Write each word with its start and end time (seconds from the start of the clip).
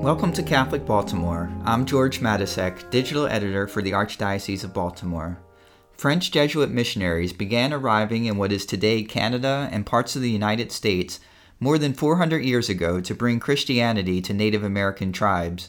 Welcome 0.00 0.32
to 0.32 0.42
Catholic 0.42 0.86
Baltimore. 0.86 1.52
I'm 1.66 1.84
George 1.84 2.20
Matysek, 2.20 2.90
digital 2.90 3.26
editor 3.26 3.68
for 3.68 3.82
the 3.82 3.90
Archdiocese 3.90 4.64
of 4.64 4.72
Baltimore. 4.72 5.38
French 5.92 6.30
Jesuit 6.30 6.70
missionaries 6.70 7.34
began 7.34 7.70
arriving 7.74 8.24
in 8.24 8.38
what 8.38 8.50
is 8.50 8.64
today 8.64 9.02
Canada 9.02 9.68
and 9.70 9.84
parts 9.84 10.16
of 10.16 10.22
the 10.22 10.30
United 10.30 10.72
States 10.72 11.20
more 11.60 11.76
than 11.76 11.92
400 11.92 12.42
years 12.42 12.70
ago 12.70 13.02
to 13.02 13.14
bring 13.14 13.38
Christianity 13.40 14.22
to 14.22 14.32
Native 14.32 14.64
American 14.64 15.12
tribes. 15.12 15.68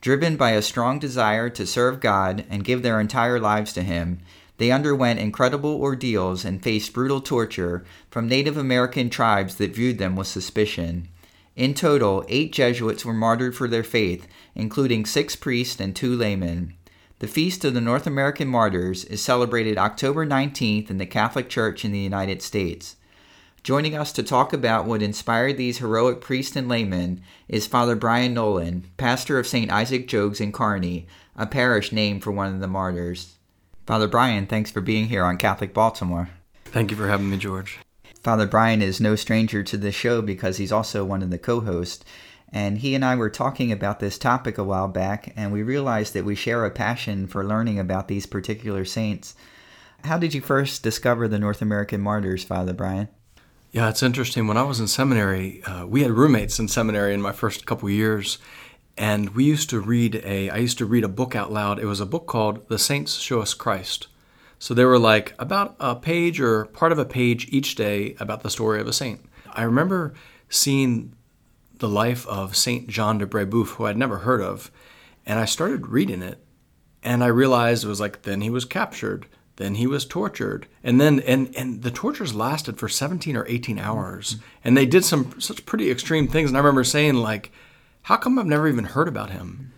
Driven 0.00 0.38
by 0.38 0.52
a 0.52 0.62
strong 0.62 0.98
desire 0.98 1.50
to 1.50 1.66
serve 1.66 2.00
God 2.00 2.46
and 2.48 2.64
give 2.64 2.80
their 2.80 2.98
entire 2.98 3.38
lives 3.38 3.74
to 3.74 3.82
Him, 3.82 4.20
they 4.56 4.70
underwent 4.70 5.20
incredible 5.20 5.74
ordeals 5.74 6.46
and 6.46 6.62
faced 6.62 6.94
brutal 6.94 7.20
torture 7.20 7.84
from 8.10 8.26
Native 8.26 8.56
American 8.56 9.10
tribes 9.10 9.56
that 9.56 9.74
viewed 9.74 9.98
them 9.98 10.16
with 10.16 10.28
suspicion. 10.28 11.08
In 11.56 11.72
total, 11.72 12.22
eight 12.28 12.52
Jesuits 12.52 13.04
were 13.04 13.14
martyred 13.14 13.56
for 13.56 13.66
their 13.66 13.82
faith, 13.82 14.28
including 14.54 15.06
six 15.06 15.34
priests 15.34 15.80
and 15.80 15.96
two 15.96 16.14
laymen. 16.14 16.74
The 17.18 17.26
Feast 17.26 17.64
of 17.64 17.72
the 17.72 17.80
North 17.80 18.06
American 18.06 18.46
Martyrs 18.46 19.06
is 19.06 19.22
celebrated 19.22 19.78
October 19.78 20.26
19th 20.26 20.90
in 20.90 20.98
the 20.98 21.06
Catholic 21.06 21.48
Church 21.48 21.82
in 21.82 21.92
the 21.92 21.98
United 21.98 22.42
States. 22.42 22.96
Joining 23.62 23.96
us 23.96 24.12
to 24.12 24.22
talk 24.22 24.52
about 24.52 24.84
what 24.84 25.00
inspired 25.00 25.56
these 25.56 25.78
heroic 25.78 26.20
priests 26.20 26.56
and 26.56 26.68
laymen 26.68 27.22
is 27.48 27.66
Father 27.66 27.96
Brian 27.96 28.34
Nolan, 28.34 28.84
pastor 28.98 29.38
of 29.38 29.46
St. 29.46 29.72
Isaac 29.72 30.06
Jogues 30.06 30.42
in 30.42 30.52
Carney, 30.52 31.06
a 31.36 31.46
parish 31.46 31.90
named 31.90 32.22
for 32.22 32.32
one 32.32 32.54
of 32.54 32.60
the 32.60 32.68
martyrs. 32.68 33.38
Father 33.86 34.06
Brian, 34.06 34.46
thanks 34.46 34.70
for 34.70 34.82
being 34.82 35.06
here 35.06 35.24
on 35.24 35.38
Catholic 35.38 35.72
Baltimore. 35.72 36.28
Thank 36.66 36.90
you 36.90 36.98
for 36.98 37.08
having 37.08 37.30
me, 37.30 37.38
George. 37.38 37.78
Father 38.26 38.48
Brian 38.48 38.82
is 38.82 39.00
no 39.00 39.14
stranger 39.14 39.62
to 39.62 39.76
the 39.76 39.92
show 39.92 40.20
because 40.20 40.56
he's 40.56 40.72
also 40.72 41.04
one 41.04 41.22
of 41.22 41.30
the 41.30 41.38
co 41.38 41.60
hosts. 41.60 42.04
And 42.52 42.78
he 42.78 42.96
and 42.96 43.04
I 43.04 43.14
were 43.14 43.30
talking 43.30 43.70
about 43.70 44.00
this 44.00 44.18
topic 44.18 44.58
a 44.58 44.64
while 44.64 44.88
back, 44.88 45.32
and 45.36 45.52
we 45.52 45.62
realized 45.62 46.12
that 46.14 46.24
we 46.24 46.34
share 46.34 46.64
a 46.64 46.70
passion 46.72 47.28
for 47.28 47.46
learning 47.46 47.78
about 47.78 48.08
these 48.08 48.26
particular 48.26 48.84
saints. 48.84 49.36
How 50.02 50.18
did 50.18 50.34
you 50.34 50.40
first 50.40 50.82
discover 50.82 51.28
the 51.28 51.38
North 51.38 51.62
American 51.62 52.00
martyrs, 52.00 52.42
Father 52.42 52.72
Brian? 52.72 53.06
Yeah, 53.70 53.88
it's 53.88 54.02
interesting. 54.02 54.48
When 54.48 54.56
I 54.56 54.64
was 54.64 54.80
in 54.80 54.88
seminary, 54.88 55.62
uh, 55.62 55.86
we 55.86 56.02
had 56.02 56.10
roommates 56.10 56.58
in 56.58 56.66
seminary 56.66 57.14
in 57.14 57.22
my 57.22 57.30
first 57.30 57.64
couple 57.64 57.88
years, 57.88 58.38
and 58.98 59.36
we 59.36 59.44
used 59.44 59.70
to 59.70 59.78
read 59.78 60.16
a. 60.24 60.50
I 60.50 60.56
used 60.56 60.78
to 60.78 60.84
read 60.84 61.04
a 61.04 61.08
book 61.08 61.36
out 61.36 61.52
loud. 61.52 61.78
It 61.78 61.86
was 61.86 62.00
a 62.00 62.06
book 62.06 62.26
called 62.26 62.68
"The 62.68 62.80
Saints 62.80 63.18
Show 63.18 63.40
Us 63.40 63.54
Christ." 63.54 64.08
So 64.58 64.74
they 64.74 64.84
were 64.84 64.98
like 64.98 65.34
about 65.38 65.76
a 65.78 65.94
page 65.94 66.40
or 66.40 66.66
part 66.66 66.92
of 66.92 66.98
a 66.98 67.04
page 67.04 67.48
each 67.50 67.74
day 67.74 68.16
about 68.18 68.42
the 68.42 68.50
story 68.50 68.80
of 68.80 68.86
a 68.86 68.92
saint. 68.92 69.20
I 69.52 69.62
remember 69.62 70.14
seeing 70.48 71.14
the 71.78 71.88
life 71.88 72.26
of 72.26 72.56
Saint 72.56 72.88
John 72.88 73.18
de 73.18 73.26
Brebeuf, 73.26 73.70
who 73.70 73.86
I'd 73.86 73.96
never 73.96 74.18
heard 74.18 74.40
of, 74.40 74.70
and 75.26 75.38
I 75.38 75.44
started 75.44 75.88
reading 75.88 76.22
it, 76.22 76.42
and 77.02 77.22
I 77.22 77.28
realized 77.28 77.84
it 77.84 77.88
was 77.88 78.00
like 78.00 78.22
then 78.22 78.40
he 78.40 78.50
was 78.50 78.64
captured, 78.64 79.26
then 79.56 79.74
he 79.74 79.86
was 79.86 80.04
tortured. 80.04 80.66
And 80.82 81.00
then 81.00 81.20
and 81.20 81.54
and 81.56 81.82
the 81.82 81.90
tortures 81.90 82.34
lasted 82.34 82.78
for 82.78 82.88
17 82.88 83.36
or 83.36 83.46
18 83.46 83.78
hours. 83.78 84.36
And 84.64 84.76
they 84.76 84.86
did 84.86 85.04
some 85.04 85.40
such 85.40 85.66
pretty 85.66 85.90
extreme 85.90 86.28
things. 86.28 86.50
And 86.50 86.56
I 86.56 86.60
remember 86.60 86.84
saying 86.84 87.14
like, 87.14 87.52
how 88.02 88.16
come 88.16 88.38
I've 88.38 88.46
never 88.46 88.68
even 88.68 88.84
heard 88.84 89.08
about 89.08 89.30
him? 89.30 89.72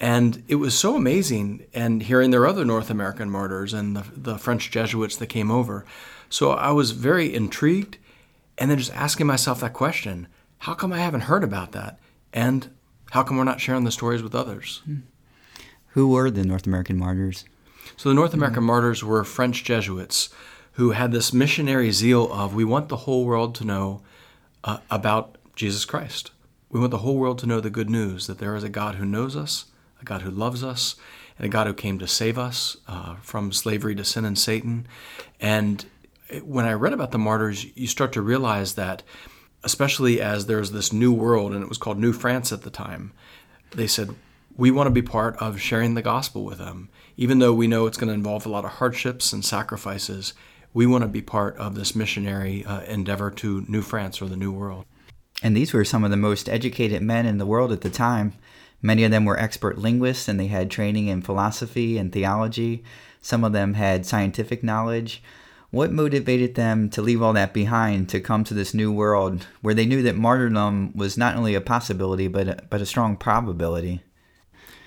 And 0.00 0.44
it 0.46 0.56
was 0.56 0.78
so 0.78 0.94
amazing 0.94 1.66
and 1.74 2.02
hearing 2.02 2.30
their 2.30 2.46
other 2.46 2.64
North 2.64 2.88
American 2.88 3.30
martyrs 3.30 3.74
and 3.74 3.96
the, 3.96 4.04
the 4.16 4.38
French 4.38 4.70
Jesuits 4.70 5.16
that 5.16 5.26
came 5.26 5.50
over. 5.50 5.84
So 6.30 6.52
I 6.52 6.70
was 6.70 6.92
very 6.92 7.34
intrigued 7.34 7.98
and 8.56 8.70
then 8.70 8.78
just 8.78 8.94
asking 8.94 9.26
myself 9.26 9.60
that 9.60 9.72
question, 9.72 10.28
how 10.58 10.74
come 10.74 10.92
I 10.92 10.98
haven't 10.98 11.22
heard 11.22 11.42
about 11.42 11.72
that? 11.72 11.98
And 12.32 12.70
how 13.10 13.22
come 13.22 13.36
we're 13.38 13.44
not 13.44 13.60
sharing 13.60 13.84
the 13.84 13.90
stories 13.90 14.22
with 14.22 14.34
others? 14.34 14.82
Hmm. 14.84 14.96
Who 15.88 16.08
were 16.08 16.30
the 16.30 16.44
North 16.44 16.66
American 16.66 16.98
martyrs? 16.98 17.44
So 17.96 18.08
the 18.08 18.14
North 18.14 18.34
American 18.34 18.60
mm-hmm. 18.60 18.66
martyrs 18.66 19.02
were 19.02 19.24
French 19.24 19.64
Jesuits 19.64 20.28
who 20.72 20.92
had 20.92 21.10
this 21.10 21.32
missionary 21.32 21.90
zeal 21.90 22.32
of 22.32 22.54
we 22.54 22.64
want 22.64 22.88
the 22.88 22.98
whole 22.98 23.24
world 23.24 23.54
to 23.56 23.64
know 23.64 24.00
uh, 24.62 24.78
about 24.90 25.36
Jesus 25.56 25.84
Christ. 25.84 26.30
We 26.70 26.78
want 26.78 26.92
the 26.92 26.98
whole 26.98 27.16
world 27.16 27.38
to 27.40 27.46
know 27.46 27.60
the 27.60 27.70
good 27.70 27.90
news 27.90 28.28
that 28.28 28.38
there 28.38 28.54
is 28.54 28.62
a 28.62 28.68
God 28.68 28.94
who 28.94 29.04
knows 29.04 29.34
us, 29.34 29.64
a 30.00 30.04
God 30.04 30.22
who 30.22 30.30
loves 30.30 30.62
us, 30.62 30.96
and 31.36 31.46
a 31.46 31.48
God 31.48 31.66
who 31.66 31.74
came 31.74 31.98
to 31.98 32.06
save 32.06 32.38
us 32.38 32.76
uh, 32.86 33.16
from 33.16 33.52
slavery 33.52 33.94
to 33.94 34.04
sin 34.04 34.24
and 34.24 34.38
Satan. 34.38 34.86
And 35.40 35.84
when 36.42 36.64
I 36.64 36.72
read 36.72 36.92
about 36.92 37.12
the 37.12 37.18
martyrs, 37.18 37.66
you 37.76 37.86
start 37.86 38.12
to 38.12 38.22
realize 38.22 38.74
that, 38.74 39.02
especially 39.64 40.20
as 40.20 40.46
there's 40.46 40.72
this 40.72 40.92
new 40.92 41.12
world, 41.12 41.52
and 41.52 41.62
it 41.62 41.68
was 41.68 41.78
called 41.78 41.98
New 41.98 42.12
France 42.12 42.52
at 42.52 42.62
the 42.62 42.70
time, 42.70 43.12
they 43.72 43.86
said, 43.86 44.14
we 44.56 44.70
want 44.70 44.88
to 44.88 44.92
be 44.92 45.02
part 45.02 45.36
of 45.36 45.60
sharing 45.60 45.94
the 45.94 46.02
gospel 46.02 46.44
with 46.44 46.58
them 46.58 46.88
even 47.18 47.40
though 47.40 47.52
we 47.52 47.66
know 47.66 47.86
it's 47.86 47.98
going 47.98 48.08
to 48.08 48.14
involve 48.14 48.46
a 48.46 48.48
lot 48.48 48.64
of 48.64 48.70
hardships 48.70 49.32
and 49.32 49.44
sacrifices, 49.44 50.32
we 50.72 50.86
want 50.86 51.02
to 51.02 51.08
be 51.08 51.20
part 51.20 51.56
of 51.56 51.74
this 51.74 51.96
missionary 51.96 52.64
uh, 52.64 52.80
endeavor 52.82 53.28
to 53.32 53.66
New 53.68 53.82
France 53.82 54.22
or 54.22 54.26
the 54.26 54.36
New 54.36 54.52
World. 54.52 54.86
And 55.42 55.56
these 55.56 55.72
were 55.72 55.84
some 55.84 56.04
of 56.04 56.12
the 56.12 56.16
most 56.16 56.48
educated 56.48 57.02
men 57.02 57.26
in 57.26 57.38
the 57.38 57.46
world 57.46 57.72
at 57.72 57.80
the 57.80 57.90
time. 57.90 58.34
Many 58.80 59.04
of 59.04 59.10
them 59.10 59.24
were 59.24 59.38
expert 59.38 59.78
linguists 59.78 60.28
and 60.28 60.38
they 60.38 60.46
had 60.46 60.70
training 60.70 61.08
in 61.08 61.22
philosophy 61.22 61.98
and 61.98 62.12
theology. 62.12 62.84
Some 63.20 63.44
of 63.44 63.52
them 63.52 63.74
had 63.74 64.06
scientific 64.06 64.62
knowledge. 64.62 65.22
What 65.70 65.92
motivated 65.92 66.54
them 66.54 66.88
to 66.90 67.02
leave 67.02 67.20
all 67.20 67.34
that 67.34 67.52
behind 67.52 68.08
to 68.10 68.20
come 68.20 68.42
to 68.44 68.54
this 68.54 68.72
new 68.72 68.90
world 68.90 69.46
where 69.60 69.74
they 69.74 69.84
knew 69.84 70.02
that 70.02 70.16
martyrdom 70.16 70.96
was 70.96 71.18
not 71.18 71.36
only 71.36 71.54
a 71.54 71.60
possibility 71.60 72.28
but 72.28 72.48
a, 72.48 72.62
but 72.70 72.80
a 72.80 72.86
strong 72.86 73.16
probability? 73.16 74.02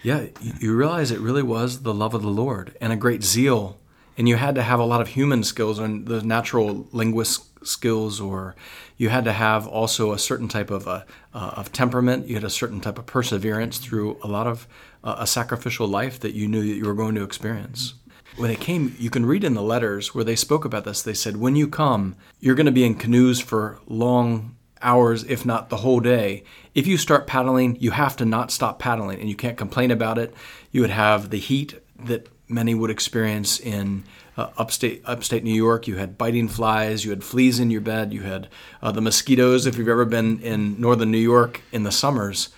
Yeah, 0.01 0.27
you 0.59 0.75
realize 0.75 1.11
it 1.11 1.19
really 1.19 1.43
was 1.43 1.83
the 1.83 1.93
love 1.93 2.15
of 2.15 2.23
the 2.23 2.29
Lord 2.29 2.75
and 2.81 2.91
a 2.91 2.95
great 2.97 3.23
zeal. 3.23 3.79
And 4.17 4.27
you 4.27 4.37
had 4.37 4.55
to 4.55 4.63
have 4.63 4.79
a 4.79 4.85
lot 4.85 5.01
of 5.01 5.09
human 5.09 5.43
skills 5.43 5.77
and 5.77 6.07
the 6.07 6.21
natural 6.21 6.87
linguist 6.91 7.50
skills, 7.63 8.19
or 8.19 8.55
you 8.97 9.09
had 9.09 9.25
to 9.25 9.33
have 9.33 9.67
also 9.67 10.11
a 10.11 10.19
certain 10.19 10.47
type 10.47 10.71
of, 10.71 10.87
uh, 10.87 11.03
uh, 11.33 11.53
of 11.55 11.71
temperament. 11.71 12.27
You 12.27 12.35
had 12.35 12.43
a 12.43 12.49
certain 12.49 12.81
type 12.81 12.97
of 12.97 13.05
perseverance 13.05 13.77
through 13.77 14.17
a 14.21 14.27
lot 14.27 14.47
of 14.47 14.67
uh, 15.03 15.15
a 15.19 15.27
sacrificial 15.27 15.87
life 15.87 16.19
that 16.19 16.33
you 16.33 16.47
knew 16.47 16.61
that 16.61 16.75
you 16.75 16.85
were 16.85 16.93
going 16.93 17.15
to 17.15 17.23
experience. 17.23 17.95
When 18.37 18.49
they 18.49 18.55
came, 18.55 18.95
you 18.97 19.09
can 19.09 19.25
read 19.25 19.43
in 19.43 19.55
the 19.55 19.61
letters 19.61 20.15
where 20.15 20.23
they 20.23 20.35
spoke 20.35 20.63
about 20.63 20.85
this. 20.85 21.01
They 21.01 21.13
said, 21.13 21.37
When 21.37 21.55
you 21.55 21.67
come, 21.67 22.15
you're 22.39 22.55
going 22.55 22.65
to 22.65 22.71
be 22.71 22.85
in 22.85 22.95
canoes 22.95 23.39
for 23.39 23.79
long 23.87 24.55
hours, 24.81 25.23
if 25.25 25.45
not 25.45 25.69
the 25.69 25.77
whole 25.77 25.99
day. 25.99 26.43
If 26.73 26.87
you 26.87 26.97
start 26.97 27.27
paddling, 27.27 27.75
you 27.79 27.91
have 27.91 28.15
to 28.17 28.25
not 28.25 28.51
stop 28.51 28.79
paddling 28.79 29.19
and 29.19 29.29
you 29.29 29.35
can't 29.35 29.57
complain 29.57 29.91
about 29.91 30.17
it. 30.17 30.33
You 30.71 30.81
would 30.81 30.89
have 30.89 31.29
the 31.29 31.39
heat 31.39 31.75
that 32.05 32.27
many 32.47 32.73
would 32.73 32.89
experience 32.89 33.59
in 33.59 34.03
uh, 34.37 34.49
upstate 34.57 35.01
upstate 35.05 35.43
New 35.43 35.53
York. 35.53 35.87
You 35.87 35.97
had 35.97 36.17
biting 36.17 36.47
flies, 36.47 37.03
you 37.03 37.09
had 37.09 37.23
fleas 37.23 37.59
in 37.59 37.71
your 37.71 37.81
bed, 37.81 38.13
you 38.13 38.21
had 38.21 38.47
uh, 38.81 38.91
the 38.91 39.01
mosquitoes. 39.01 39.65
If 39.65 39.77
you've 39.77 39.87
ever 39.87 40.05
been 40.05 40.39
in 40.41 40.79
northern 40.79 41.11
New 41.11 41.17
York 41.17 41.61
in 41.71 41.83
the 41.83 41.91
summers, 41.91 42.49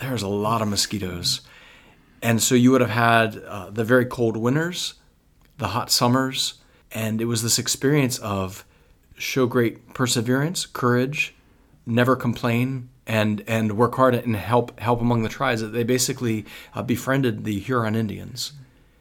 there's 0.00 0.22
a 0.22 0.28
lot 0.28 0.62
of 0.62 0.68
mosquitoes. 0.68 1.40
And 2.22 2.42
so 2.42 2.54
you 2.54 2.72
would 2.72 2.80
have 2.80 2.90
had 2.90 3.36
uh, 3.46 3.70
the 3.70 3.84
very 3.84 4.04
cold 4.04 4.36
winters, 4.36 4.94
the 5.58 5.68
hot 5.68 5.90
summers, 5.90 6.54
and 6.90 7.20
it 7.20 7.26
was 7.26 7.42
this 7.42 7.58
experience 7.58 8.18
of 8.18 8.64
show 9.16 9.46
great 9.46 9.94
perseverance, 9.94 10.66
courage, 10.66 11.34
never 11.86 12.16
complain 12.16 12.88
and 13.06 13.42
and 13.46 13.76
work 13.76 13.94
hard 13.94 14.14
and 14.14 14.36
help 14.36 14.78
help 14.80 15.00
among 15.00 15.22
the 15.22 15.28
tribes. 15.28 15.68
They 15.70 15.84
basically 15.84 16.44
uh, 16.74 16.82
befriended 16.82 17.44
the 17.44 17.58
Huron 17.58 17.94
Indians 17.94 18.52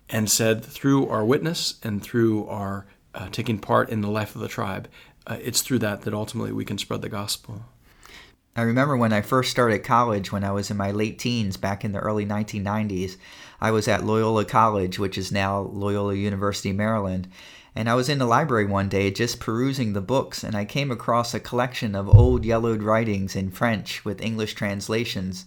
and 0.10 0.30
said 0.30 0.64
through 0.64 1.08
our 1.08 1.26
witness 1.26 1.80
and 1.84 2.02
through 2.02 2.48
our 2.48 2.86
uh, 3.14 3.30
taking 3.32 3.60
part 3.60 3.90
in 3.90 4.02
the 4.02 4.10
life 4.10 4.36
of 4.36 4.42
the 4.42 4.48
tribe, 4.48 4.88
uh, 5.26 5.38
it's 5.42 5.62
through 5.62 5.80
that 5.80 6.02
that 6.02 6.14
ultimately 6.14 6.52
we 6.52 6.66
can 6.66 6.78
spread 6.78 7.02
the 7.02 7.10
gospel. 7.10 7.64
I 8.56 8.62
remember 8.62 8.98
when 8.98 9.14
I 9.14 9.22
first 9.22 9.52
started 9.52 9.84
college 9.84 10.32
when 10.32 10.44
I 10.44 10.52
was 10.52 10.72
in 10.72 10.78
my 10.78 10.92
late 10.92 11.20
teens 11.20 11.58
back 11.58 11.86
in 11.86 11.92
the 11.92 12.00
early 12.00 12.26
1990s. 12.26 13.18
I 13.62 13.70
was 13.72 13.88
at 13.88 14.04
Loyola 14.04 14.46
College, 14.46 14.98
which 14.98 15.18
is 15.18 15.32
now 15.32 15.60
Loyola 15.60 16.16
University, 16.16 16.72
Maryland 16.72 17.28
and 17.78 17.88
I 17.88 17.94
was 17.94 18.10
in 18.10 18.18
the 18.18 18.26
library 18.26 18.66
one 18.66 18.90
day 18.90 19.12
just 19.12 19.40
perusing 19.40 19.94
the 19.94 20.02
books, 20.02 20.44
and 20.44 20.56
I 20.56 20.66
came 20.66 20.90
across 20.90 21.36
a 21.36 21.40
collection 21.40 21.94
of 21.94 22.10
old 22.10 22.44
yellowed 22.44 22.82
writings 22.82 23.36
in 23.36 23.52
French 23.52 24.04
with 24.04 24.20
English 24.20 24.56
translations. 24.56 25.46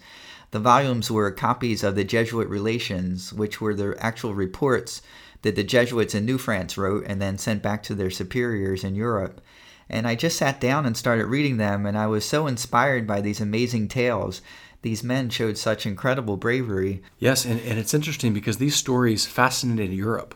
The 0.53 0.61
volumes 0.61 1.11
were 1.11 1.31
copies 1.31 1.85
of 1.85 1.95
the 1.95 2.05
Jesuit 2.05 2.49
Relations, 2.49 3.33
which 3.33 3.61
were 3.61 3.75
the 3.75 3.95
actual 4.01 4.35
reports 4.35 5.01
that 5.43 5.57
the 5.57 5.65
Jesuits 5.65 6.15
in 6.15 6.27
New 6.27 6.39
France 6.39 6.77
wrote 6.77 7.05
and 7.07 7.21
then 7.21 7.39
sent 7.39 7.63
back 7.63 7.83
to 7.85 7.95
their 7.95 8.11
superiors 8.11 8.85
in 8.85 8.95
Europe. 8.95 9.41
And 9.89 10.07
I 10.07 10.15
just 10.15 10.37
sat 10.37 10.61
down 10.61 10.87
and 10.87 10.97
started 10.97 11.27
reading 11.27 11.57
them, 11.57 11.87
and 11.87 11.97
I 11.97 12.07
was 12.07 12.25
so 12.25 12.47
inspired 12.47 13.07
by 13.07 13.21
these 13.21 13.41
amazing 13.41 13.89
tales. 13.89 14.41
These 14.83 15.03
men 15.05 15.31
showed 15.31 15.59
such 15.59 15.87
incredible 15.87 16.37
bravery. 16.37 17.03
Yes, 17.19 17.45
and, 17.45 17.61
and 17.61 17.79
it's 17.79 17.95
interesting 17.95 18.33
because 18.33 18.59
these 18.59 18.77
stories 18.77 19.27
fascinated 19.27 19.93
Europe. 19.93 20.35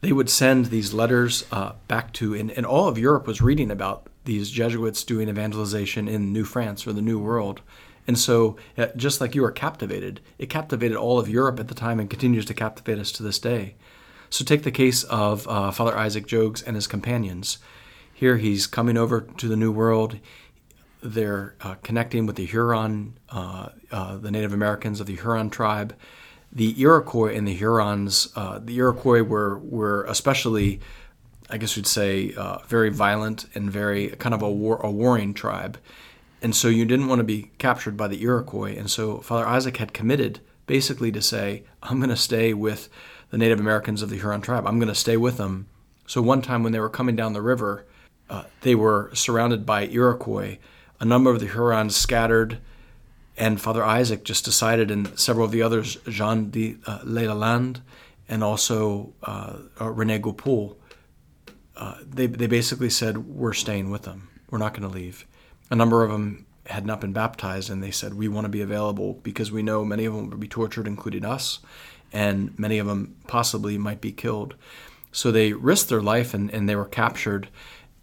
They 0.00 0.12
would 0.12 0.30
send 0.30 0.66
these 0.66 0.92
letters 0.92 1.44
uh, 1.52 1.72
back 1.88 2.12
to, 2.14 2.34
and, 2.34 2.50
and 2.52 2.66
all 2.66 2.88
of 2.88 2.98
Europe 2.98 3.26
was 3.26 3.42
reading 3.42 3.70
about 3.70 4.08
these 4.24 4.50
Jesuits 4.50 5.04
doing 5.04 5.28
evangelization 5.28 6.08
in 6.08 6.32
New 6.32 6.44
France 6.44 6.86
or 6.86 6.92
the 6.92 7.02
New 7.02 7.18
World. 7.18 7.60
And 8.06 8.18
so, 8.18 8.56
uh, 8.76 8.86
just 8.96 9.20
like 9.20 9.34
you 9.34 9.44
are 9.44 9.52
captivated, 9.52 10.20
it 10.38 10.50
captivated 10.50 10.96
all 10.96 11.18
of 11.18 11.28
Europe 11.28 11.60
at 11.60 11.68
the 11.68 11.74
time 11.74 12.00
and 12.00 12.10
continues 12.10 12.44
to 12.46 12.54
captivate 12.54 12.98
us 12.98 13.12
to 13.12 13.22
this 13.22 13.38
day. 13.38 13.76
So, 14.28 14.44
take 14.44 14.64
the 14.64 14.72
case 14.72 15.04
of 15.04 15.46
uh, 15.46 15.70
Father 15.70 15.96
Isaac 15.96 16.26
Jogues 16.26 16.62
and 16.62 16.74
his 16.74 16.86
companions. 16.86 17.58
Here 18.12 18.38
he's 18.38 18.66
coming 18.66 18.96
over 18.96 19.20
to 19.20 19.48
the 19.48 19.56
New 19.56 19.70
World. 19.70 20.18
They're 21.00 21.54
uh, 21.60 21.74
connecting 21.82 22.26
with 22.26 22.36
the 22.36 22.46
Huron, 22.46 23.18
uh, 23.30 23.68
uh, 23.90 24.16
the 24.16 24.30
Native 24.30 24.52
Americans 24.52 25.00
of 25.00 25.06
the 25.06 25.16
Huron 25.16 25.50
tribe. 25.50 25.94
The 26.52 26.80
Iroquois 26.80 27.34
and 27.34 27.46
the 27.48 27.54
Hurons, 27.54 28.28
uh, 28.36 28.60
the 28.62 28.76
Iroquois 28.76 29.22
were, 29.22 29.58
were 29.58 30.04
especially, 30.04 30.80
I 31.48 31.56
guess 31.56 31.76
you'd 31.76 31.86
say, 31.86 32.34
very 32.66 32.90
violent 32.90 33.46
and 33.54 33.70
very 33.70 34.08
kind 34.10 34.34
of 34.34 34.42
a, 34.42 34.50
war, 34.50 34.76
a 34.82 34.90
warring 34.90 35.34
tribe 35.34 35.78
and 36.42 36.56
so 36.56 36.68
you 36.68 36.84
didn't 36.84 37.06
want 37.06 37.20
to 37.20 37.24
be 37.24 37.52
captured 37.58 37.96
by 37.96 38.08
the 38.08 38.20
Iroquois. 38.22 38.76
And 38.76 38.90
so 38.90 39.18
Father 39.18 39.46
Isaac 39.46 39.76
had 39.76 39.94
committed 39.94 40.40
basically 40.66 41.12
to 41.12 41.22
say, 41.22 41.62
I'm 41.82 41.98
going 41.98 42.10
to 42.10 42.16
stay 42.16 42.52
with 42.52 42.88
the 43.30 43.38
Native 43.38 43.60
Americans 43.60 44.02
of 44.02 44.10
the 44.10 44.16
Huron 44.16 44.40
tribe. 44.40 44.66
I'm 44.66 44.78
going 44.78 44.88
to 44.88 44.94
stay 44.94 45.16
with 45.16 45.36
them. 45.36 45.68
So 46.06 46.20
one 46.20 46.42
time 46.42 46.62
when 46.62 46.72
they 46.72 46.80
were 46.80 46.90
coming 46.90 47.14
down 47.14 47.32
the 47.32 47.40
river, 47.40 47.86
uh, 48.28 48.44
they 48.62 48.74
were 48.74 49.10
surrounded 49.14 49.64
by 49.64 49.86
Iroquois. 49.86 50.58
A 51.00 51.04
number 51.04 51.30
of 51.30 51.40
the 51.40 51.46
Hurons 51.46 51.94
scattered, 51.94 52.58
and 53.36 53.60
Father 53.60 53.84
Isaac 53.84 54.24
just 54.24 54.44
decided, 54.44 54.90
and 54.90 55.18
several 55.18 55.46
of 55.46 55.52
the 55.52 55.62
others, 55.62 55.96
Jean 56.08 56.50
de 56.50 56.76
uh, 56.86 57.00
Lalande 57.00 57.80
and 58.28 58.42
also 58.42 59.12
uh, 59.22 59.58
uh, 59.80 59.90
Rene 59.90 60.18
Goupil, 60.18 60.76
uh, 61.76 61.96
they, 62.04 62.26
they 62.26 62.46
basically 62.46 62.90
said, 62.90 63.18
We're 63.18 63.52
staying 63.52 63.90
with 63.90 64.02
them. 64.02 64.28
We're 64.50 64.58
not 64.58 64.74
going 64.74 64.88
to 64.88 64.94
leave 64.94 65.26
a 65.72 65.74
number 65.74 66.04
of 66.04 66.10
them 66.10 66.44
had 66.66 66.84
not 66.84 67.00
been 67.00 67.14
baptized, 67.14 67.70
and 67.70 67.82
they 67.82 67.90
said, 67.90 68.12
We 68.12 68.28
want 68.28 68.44
to 68.44 68.50
be 68.50 68.60
available 68.60 69.14
because 69.22 69.50
we 69.50 69.62
know 69.62 69.86
many 69.86 70.04
of 70.04 70.12
them 70.12 70.28
would 70.28 70.38
be 70.38 70.46
tortured, 70.46 70.86
including 70.86 71.24
us, 71.24 71.60
and 72.12 72.56
many 72.58 72.78
of 72.78 72.86
them 72.86 73.16
possibly 73.26 73.78
might 73.78 74.02
be 74.02 74.12
killed. 74.12 74.54
So 75.12 75.32
they 75.32 75.54
risked 75.54 75.88
their 75.88 76.02
life 76.02 76.34
and, 76.34 76.50
and 76.50 76.68
they 76.68 76.76
were 76.76 76.84
captured. 76.84 77.48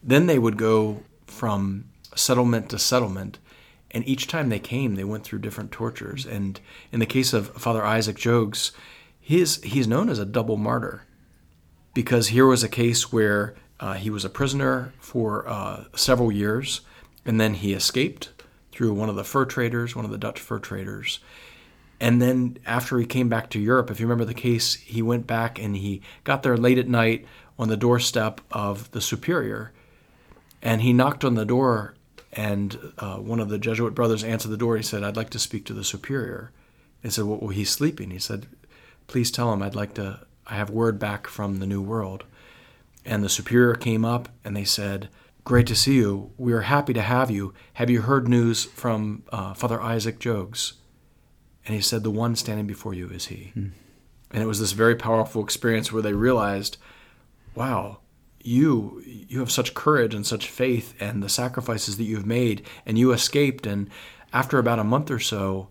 Then 0.01 0.25
they 0.25 0.39
would 0.39 0.57
go 0.57 1.03
from 1.27 1.85
settlement 2.15 2.69
to 2.69 2.79
settlement. 2.79 3.37
And 3.91 4.07
each 4.07 4.27
time 4.27 4.49
they 4.49 4.59
came, 4.59 4.95
they 4.95 5.03
went 5.03 5.23
through 5.23 5.39
different 5.39 5.71
tortures. 5.71 6.25
And 6.25 6.59
in 6.91 6.99
the 6.99 7.05
case 7.05 7.33
of 7.33 7.49
Father 7.49 7.85
Isaac 7.85 8.17
Jogues, 8.17 8.71
his, 9.19 9.61
he's 9.63 9.87
known 9.87 10.09
as 10.09 10.17
a 10.17 10.25
double 10.25 10.57
martyr 10.57 11.03
because 11.93 12.29
here 12.29 12.47
was 12.47 12.63
a 12.63 12.69
case 12.69 13.11
where 13.11 13.53
uh, 13.79 13.93
he 13.93 14.09
was 14.09 14.25
a 14.25 14.29
prisoner 14.29 14.93
for 14.99 15.47
uh, 15.47 15.83
several 15.95 16.31
years 16.31 16.81
and 17.25 17.39
then 17.39 17.55
he 17.55 17.73
escaped 17.73 18.29
through 18.71 18.93
one 18.93 19.09
of 19.09 19.15
the 19.15 19.23
fur 19.23 19.45
traders, 19.45 19.95
one 19.95 20.05
of 20.05 20.11
the 20.11 20.17
Dutch 20.17 20.39
fur 20.39 20.59
traders. 20.59 21.19
And 21.99 22.21
then 22.21 22.57
after 22.65 22.97
he 22.97 23.05
came 23.05 23.27
back 23.27 23.49
to 23.49 23.59
Europe, 23.59 23.91
if 23.91 23.99
you 23.99 24.05
remember 24.05 24.25
the 24.25 24.33
case, 24.33 24.75
he 24.75 25.01
went 25.01 25.27
back 25.27 25.59
and 25.59 25.75
he 25.75 26.01
got 26.23 26.43
there 26.43 26.55
late 26.55 26.77
at 26.77 26.87
night 26.87 27.25
on 27.57 27.67
the 27.67 27.77
doorstep 27.77 28.39
of 28.51 28.89
the 28.91 29.01
superior. 29.01 29.73
And 30.61 30.81
he 30.81 30.93
knocked 30.93 31.25
on 31.25 31.35
the 31.35 31.45
door, 31.45 31.93
and 32.31 32.93
uh, 32.97 33.17
one 33.17 33.39
of 33.39 33.49
the 33.49 33.57
Jesuit 33.57 33.95
brothers 33.95 34.23
answered 34.23 34.49
the 34.49 34.57
door. 34.57 34.77
He 34.77 34.83
said, 34.83 35.03
I'd 35.03 35.17
like 35.17 35.29
to 35.31 35.39
speak 35.39 35.65
to 35.65 35.73
the 35.73 35.83
superior. 35.83 36.51
They 37.01 37.09
said, 37.09 37.25
Well, 37.25 37.49
he's 37.49 37.69
sleeping. 37.69 38.11
He 38.11 38.19
said, 38.19 38.47
Please 39.07 39.31
tell 39.31 39.51
him 39.53 39.61
I'd 39.61 39.75
like 39.75 39.93
to, 39.95 40.21
I 40.47 40.55
have 40.55 40.69
word 40.69 40.99
back 40.99 41.27
from 41.27 41.59
the 41.59 41.65
New 41.65 41.81
World. 41.81 42.23
And 43.05 43.23
the 43.23 43.29
superior 43.29 43.75
came 43.75 44.05
up 44.05 44.29
and 44.43 44.55
they 44.55 44.65
said, 44.65 45.09
Great 45.43 45.67
to 45.67 45.75
see 45.75 45.95
you. 45.95 46.31
We 46.37 46.53
are 46.53 46.61
happy 46.61 46.93
to 46.93 47.01
have 47.01 47.31
you. 47.31 47.53
Have 47.73 47.89
you 47.89 48.01
heard 48.01 48.27
news 48.27 48.65
from 48.65 49.23
uh, 49.31 49.53
Father 49.53 49.81
Isaac 49.81 50.19
Jogues? 50.19 50.73
And 51.65 51.75
he 51.75 51.81
said, 51.81 52.03
The 52.03 52.11
one 52.11 52.35
standing 52.35 52.67
before 52.67 52.93
you 52.93 53.09
is 53.09 53.27
he. 53.27 53.53
Mm. 53.55 53.71
And 54.31 54.43
it 54.43 54.45
was 54.45 54.59
this 54.59 54.73
very 54.73 54.95
powerful 54.95 55.43
experience 55.43 55.91
where 55.91 56.03
they 56.03 56.13
realized, 56.13 56.77
wow, 57.55 57.99
you 58.41 59.01
you 59.05 59.39
have 59.39 59.51
such 59.51 59.73
courage 59.73 60.13
and 60.13 60.25
such 60.25 60.49
faith 60.49 60.93
and 60.99 61.21
the 61.21 61.29
sacrifices 61.29 61.97
that 61.97 62.03
you've 62.03 62.25
made 62.25 62.65
and 62.85 62.97
you 62.97 63.11
escaped 63.11 63.65
and 63.65 63.89
after 64.31 64.59
about 64.59 64.79
a 64.79 64.83
month 64.83 65.11
or 65.11 65.19
so 65.19 65.67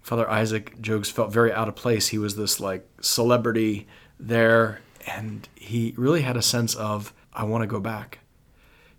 father 0.00 0.28
isaac 0.28 0.80
jogues 0.80 1.10
felt 1.10 1.32
very 1.32 1.52
out 1.52 1.68
of 1.68 1.76
place 1.76 2.08
he 2.08 2.18
was 2.18 2.36
this 2.36 2.58
like 2.58 2.88
celebrity 3.00 3.86
there 4.18 4.80
and 5.06 5.48
he 5.54 5.94
really 5.96 6.22
had 6.22 6.36
a 6.36 6.42
sense 6.42 6.74
of 6.74 7.14
i 7.32 7.44
want 7.44 7.62
to 7.62 7.68
go 7.68 7.78
back 7.78 8.18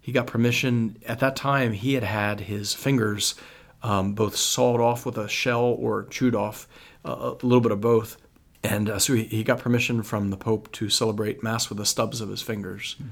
he 0.03 0.11
got 0.11 0.27
permission. 0.27 0.97
At 1.05 1.19
that 1.21 1.37
time, 1.37 1.71
he 1.71 1.93
had 1.93 2.03
had 2.03 2.41
his 2.41 2.73
fingers 2.73 3.35
um, 3.81 4.13
both 4.13 4.35
sawed 4.35 4.81
off 4.81 5.05
with 5.05 5.17
a 5.17 5.29
shell 5.29 5.63
or 5.63 6.03
chewed 6.03 6.35
off, 6.35 6.67
uh, 7.05 7.35
a 7.41 7.45
little 7.45 7.61
bit 7.61 7.71
of 7.71 7.79
both. 7.79 8.17
And 8.65 8.89
uh, 8.89 8.99
so 8.99 9.13
he, 9.13 9.23
he, 9.23 9.45
got 9.45 9.59
permission 9.59 10.03
from 10.03 10.29
the 10.29 10.35
Pope 10.35 10.69
to 10.73 10.89
celebrate 10.89 11.41
Mass 11.41 11.69
with 11.69 11.77
the 11.77 11.85
stubs 11.85 12.19
of 12.19 12.27
his 12.27 12.41
fingers. 12.41 12.97
Mm. 13.01 13.09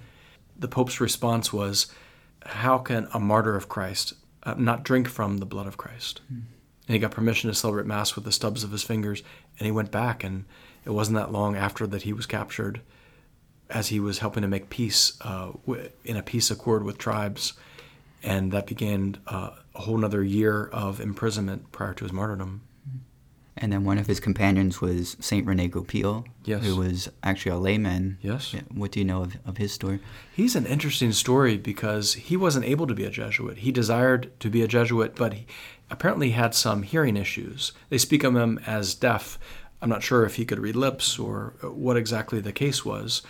The 0.59 0.67
Pope's 0.67 0.99
response 0.99 1.53
was, 1.53 1.87
How 2.45 2.77
can 2.77 3.07
a 3.13 3.21
martyr 3.21 3.55
of 3.55 3.69
Christ 3.69 4.13
uh, 4.43 4.55
not 4.57 4.83
drink 4.83 5.07
from 5.07 5.37
the 5.37 5.45
blood 5.45 5.67
of 5.67 5.77
Christ? 5.77 6.19
Mm. 6.25 6.43
And 6.87 6.93
he 6.93 6.99
got 6.99 7.11
permission 7.11 7.49
to 7.49 7.55
celebrate 7.55 7.85
Mass 7.85 8.15
with 8.15 8.25
the 8.25 8.33
stubs 8.33 8.65
of 8.65 8.71
his 8.71 8.83
fingers. 8.83 9.23
And 9.57 9.65
he 9.65 9.71
went 9.71 9.91
back, 9.91 10.25
and 10.25 10.43
it 10.83 10.89
wasn't 10.89 11.15
that 11.15 11.31
long 11.31 11.55
after 11.55 11.87
that 11.87 12.01
he 12.01 12.11
was 12.11 12.25
captured 12.25 12.81
as 13.71 13.87
he 13.87 13.99
was 13.99 14.19
helping 14.19 14.41
to 14.41 14.47
make 14.47 14.69
peace 14.69 15.17
uh, 15.21 15.51
in 16.03 16.17
a 16.17 16.23
peace 16.23 16.51
accord 16.51 16.83
with 16.83 16.97
tribes. 16.97 17.53
And 18.23 18.51
that 18.51 18.67
began 18.67 19.17
uh, 19.27 19.51
a 19.73 19.81
whole 19.81 20.03
other 20.05 20.23
year 20.23 20.67
of 20.67 20.99
imprisonment 20.99 21.71
prior 21.71 21.93
to 21.95 22.03
his 22.05 22.13
martyrdom. 22.13 22.61
And 23.57 23.71
then 23.71 23.83
one 23.83 23.97
of 23.97 24.07
his 24.07 24.19
companions 24.19 24.81
was 24.81 25.17
Saint 25.19 25.45
Rene 25.45 25.67
Goupil, 25.67 26.25
yes. 26.45 26.63
who 26.63 26.77
was 26.77 27.09
actually 27.21 27.51
a 27.51 27.57
layman. 27.57 28.17
Yes. 28.21 28.55
What 28.73 28.91
do 28.91 28.99
you 28.99 29.05
know 29.05 29.23
of, 29.23 29.37
of 29.45 29.57
his 29.57 29.71
story? 29.71 29.99
He's 30.35 30.55
an 30.55 30.65
interesting 30.65 31.11
story 31.11 31.57
because 31.57 32.13
he 32.13 32.37
wasn't 32.37 32.65
able 32.65 32.87
to 32.87 32.95
be 32.95 33.03
a 33.03 33.09
Jesuit. 33.09 33.59
He 33.59 33.71
desired 33.71 34.31
to 34.39 34.49
be 34.49 34.63
a 34.63 34.67
Jesuit, 34.67 35.15
but 35.15 35.33
he 35.33 35.45
apparently 35.91 36.31
had 36.31 36.55
some 36.55 36.83
hearing 36.83 37.17
issues. 37.17 37.71
They 37.89 37.97
speak 37.97 38.23
of 38.23 38.35
him 38.35 38.59
as 38.65 38.95
deaf. 38.95 39.37
I'm 39.81 39.89
not 39.89 40.03
sure 40.03 40.25
if 40.25 40.35
he 40.35 40.45
could 40.45 40.59
read 40.59 40.75
lips 40.75 41.19
or 41.19 41.53
what 41.61 41.97
exactly 41.97 42.39
the 42.39 42.53
case 42.53 42.85
was. 42.85 43.21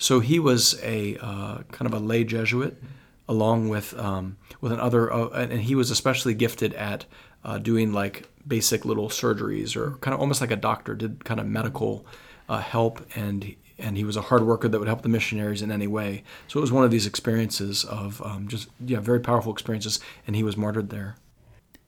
So 0.00 0.20
he 0.20 0.38
was 0.38 0.80
a 0.82 1.18
uh, 1.18 1.58
kind 1.70 1.86
of 1.86 1.92
a 1.92 1.98
lay 1.98 2.24
Jesuit, 2.24 2.82
along 3.28 3.68
with 3.68 3.96
um, 3.98 4.38
with 4.62 4.72
another, 4.72 5.12
uh, 5.12 5.28
and 5.28 5.60
he 5.60 5.74
was 5.74 5.90
especially 5.90 6.32
gifted 6.32 6.72
at 6.72 7.04
uh, 7.44 7.58
doing 7.58 7.92
like 7.92 8.26
basic 8.48 8.86
little 8.86 9.10
surgeries 9.10 9.76
or 9.76 9.98
kind 9.98 10.14
of 10.14 10.20
almost 10.20 10.40
like 10.40 10.50
a 10.50 10.56
doctor, 10.56 10.94
did 10.94 11.22
kind 11.26 11.38
of 11.38 11.46
medical 11.46 12.06
uh, 12.48 12.60
help, 12.60 13.06
and 13.14 13.54
and 13.78 13.98
he 13.98 14.04
was 14.04 14.16
a 14.16 14.22
hard 14.22 14.42
worker 14.42 14.68
that 14.68 14.78
would 14.78 14.88
help 14.88 15.02
the 15.02 15.08
missionaries 15.10 15.60
in 15.60 15.70
any 15.70 15.86
way. 15.86 16.24
So 16.48 16.58
it 16.58 16.62
was 16.62 16.72
one 16.72 16.84
of 16.84 16.90
these 16.90 17.06
experiences 17.06 17.84
of 17.84 18.22
um, 18.22 18.48
just 18.48 18.68
yeah, 18.82 19.00
very 19.00 19.20
powerful 19.20 19.52
experiences, 19.52 20.00
and 20.26 20.34
he 20.34 20.42
was 20.42 20.56
martyred 20.56 20.88
there. 20.88 21.16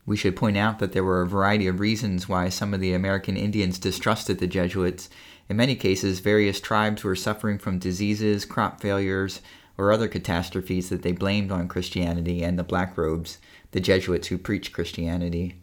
We 0.05 0.19
should 0.19 0.37
point 0.37 0.59
out 0.59 0.81
that 0.81 0.93
there 0.93 1.05
were 1.05 1.23
a 1.23 1.27
variety 1.27 1.67
of 1.67 1.81
reasons 1.81 2.29
why 2.29 2.51
some 2.51 2.75
of 2.75 2.81
the 2.81 2.93
American 2.93 3.39
Indians 3.39 3.79
distrusted 3.79 4.39
the 4.39 4.47
Jesuits 4.47 5.09
in 5.53 5.57
many 5.59 5.77
cases, 5.77 6.21
various 6.21 6.61
tribes 6.61 7.05
were 7.05 7.15
suffering 7.15 7.59
from 7.59 7.79
diseases, 7.79 8.47
crop 8.47 8.81
failures, 8.81 9.43
or 9.77 9.93
other 9.93 10.09
catastrophes 10.09 10.89
that 10.89 11.03
they 11.03 11.13
blamed 11.13 11.53
on 11.53 11.69
Christianity 11.69 12.43
and 12.43 12.59
the 12.59 12.65
black 12.65 12.97
robes, 12.97 13.37
the 13.73 13.81
Jesuits 13.81 14.29
who 14.29 14.39
preached 14.39 14.73
Christianity. 14.73 15.57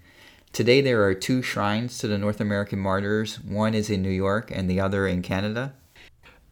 Today, 0.54 0.82
there 0.82 1.04
are 1.06 1.16
two 1.16 1.42
shrines 1.42 1.98
to 1.98 2.08
the 2.08 2.20
North 2.20 2.40
American 2.40 2.78
martyrs. 2.78 3.42
One 3.42 3.74
is 3.74 3.90
in 3.90 4.04
New 4.04 4.12
York 4.12 4.52
and 4.52 4.70
the 4.70 4.80
other 4.80 5.08
in 5.08 5.24
Canada. 5.24 5.74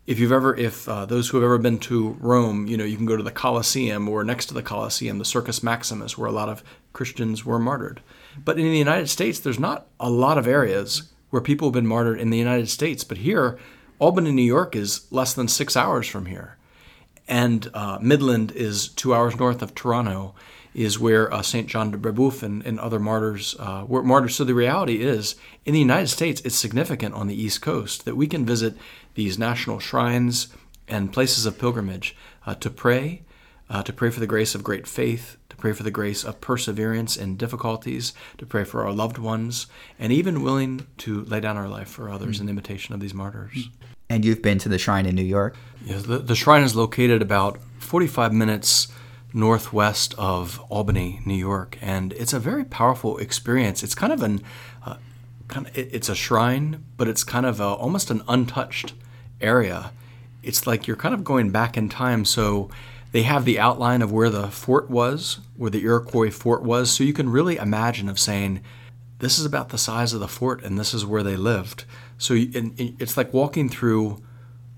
If 0.07 0.17
you've 0.17 0.31
ever, 0.31 0.55
if 0.55 0.89
uh, 0.89 1.05
those 1.05 1.29
who 1.29 1.37
have 1.37 1.43
ever 1.43 1.59
been 1.59 1.77
to 1.81 2.17
Rome, 2.19 2.65
you 2.65 2.75
know, 2.75 2.85
you 2.85 2.97
can 2.97 3.05
go 3.05 3.17
to 3.17 3.23
the 3.23 3.29
Colosseum 3.29 4.09
or 4.09 4.23
next 4.23 4.47
to 4.47 4.55
the 4.55 4.63
Colosseum, 4.63 5.19
the 5.19 5.25
Circus 5.25 5.61
Maximus, 5.61 6.17
where 6.17 6.27
a 6.27 6.31
lot 6.31 6.49
of 6.49 6.63
Christians 6.91 7.45
were 7.45 7.59
martyred. 7.59 8.01
But 8.43 8.57
in 8.57 8.65
the 8.65 8.79
United 8.79 9.09
States, 9.09 9.39
there's 9.39 9.59
not 9.59 9.85
a 9.99 10.09
lot 10.09 10.39
of 10.39 10.47
areas 10.47 11.13
where 11.29 11.41
people 11.41 11.67
have 11.67 11.73
been 11.73 11.87
martyred 11.87 12.19
in 12.19 12.29
the 12.29 12.37
United 12.37 12.69
States. 12.69 13.03
But 13.03 13.19
here, 13.19 13.57
Albany, 13.99 14.31
New 14.31 14.41
York 14.41 14.75
is 14.75 15.11
less 15.11 15.33
than 15.33 15.47
six 15.47 15.75
hours 15.75 16.07
from 16.07 16.25
here. 16.25 16.57
And 17.27 17.69
uh, 17.73 17.99
Midland 18.01 18.51
is 18.51 18.87
two 18.89 19.13
hours 19.13 19.37
north 19.37 19.61
of 19.61 19.75
Toronto. 19.75 20.33
is 20.77 20.99
where 20.99 21.33
uh, 21.33 21.41
Saint 21.41 21.67
John 21.67 21.89
de 21.89 21.97
Brebeuf 21.97 22.43
and, 22.43 22.63
and 22.63 22.79
other 22.79 22.99
martyrs 22.99 23.55
uh, 23.59 23.83
were 23.87 24.03
martyrs. 24.03 24.35
So 24.35 24.43
the 24.43 24.53
reality 24.53 25.01
is, 25.01 25.35
in 25.65 25.73
the 25.73 25.79
United 25.79 26.07
States, 26.07 26.39
it's 26.45 26.55
significant 26.55 27.15
on 27.15 27.25
the 27.25 27.41
East 27.41 27.63
Coast 27.63 28.05
that 28.05 28.15
we 28.15 28.27
can 28.27 28.45
visit 28.45 28.77
these 29.15 29.39
national 29.39 29.79
shrines 29.79 30.49
and 30.87 31.11
places 31.11 31.47
of 31.47 31.57
pilgrimage 31.57 32.15
uh, 32.45 32.53
to 32.55 32.69
pray, 32.69 33.23
uh, 33.71 33.81
to 33.83 33.91
pray 33.91 34.11
for 34.11 34.19
the 34.19 34.27
grace 34.27 34.53
of 34.53 34.63
great 34.63 34.85
faith, 34.85 35.36
pray 35.57 35.73
for 35.73 35.83
the 35.83 35.91
grace 35.91 36.23
of 36.23 36.39
perseverance 36.39 37.17
in 37.17 37.35
difficulties, 37.35 38.13
to 38.37 38.45
pray 38.45 38.63
for 38.63 38.85
our 38.85 38.91
loved 38.91 39.17
ones, 39.17 39.67
and 39.99 40.13
even 40.13 40.43
willing 40.43 40.87
to 40.97 41.23
lay 41.25 41.39
down 41.39 41.57
our 41.57 41.67
life 41.67 41.89
for 41.89 42.09
others 42.09 42.37
mm-hmm. 42.37 42.45
in 42.45 42.49
imitation 42.49 42.93
of 42.93 42.99
these 42.99 43.13
martyrs. 43.13 43.69
And 44.09 44.23
you've 44.23 44.41
been 44.41 44.57
to 44.59 44.69
the 44.69 44.77
shrine 44.77 45.05
in 45.05 45.15
New 45.15 45.23
York? 45.23 45.57
Yes, 45.83 46.03
the, 46.03 46.19
the 46.19 46.35
shrine 46.35 46.63
is 46.63 46.75
located 46.75 47.21
about 47.21 47.59
45 47.79 48.31
minutes 48.33 48.87
northwest 49.33 50.15
of 50.17 50.59
Albany, 50.69 51.19
New 51.25 51.35
York, 51.35 51.77
and 51.81 52.13
it's 52.13 52.33
a 52.33 52.39
very 52.39 52.63
powerful 52.63 53.17
experience. 53.17 53.83
It's 53.83 53.95
kind 53.95 54.13
of 54.13 54.23
an 54.23 54.41
uh, 54.85 54.95
kind 55.47 55.67
of, 55.67 55.77
it's 55.77 56.09
a 56.09 56.15
shrine, 56.15 56.83
but 56.95 57.07
it's 57.07 57.23
kind 57.23 57.45
of 57.45 57.59
a, 57.59 57.65
almost 57.65 58.09
an 58.09 58.21
untouched 58.27 58.93
area. 59.41 59.91
It's 60.43 60.65
like 60.65 60.87
you're 60.87 60.97
kind 60.97 61.13
of 61.13 61.23
going 61.23 61.51
back 61.51 61.77
in 61.77 61.89
time. 61.89 62.25
So 62.25 62.69
they 63.11 63.23
have 63.23 63.45
the 63.45 63.59
outline 63.59 64.01
of 64.01 64.11
where 64.11 64.29
the 64.29 64.49
fort 64.49 64.89
was, 64.89 65.39
where 65.55 65.71
the 65.71 65.83
Iroquois 65.83 66.31
fort 66.31 66.63
was. 66.63 66.91
So 66.91 67.03
you 67.03 67.13
can 67.13 67.29
really 67.29 67.57
imagine 67.57 68.09
of 68.09 68.19
saying, 68.19 68.61
this 69.19 69.39
is 69.39 69.45
about 69.45 69.69
the 69.69 69.77
size 69.77 70.13
of 70.13 70.19
the 70.19 70.27
fort, 70.27 70.63
and 70.63 70.77
this 70.77 70.93
is 70.93 71.05
where 71.05 71.23
they 71.23 71.35
lived. 71.35 71.85
So 72.17 72.35
it's 72.37 73.17
like 73.17 73.33
walking 73.33 73.69
through 73.69 74.21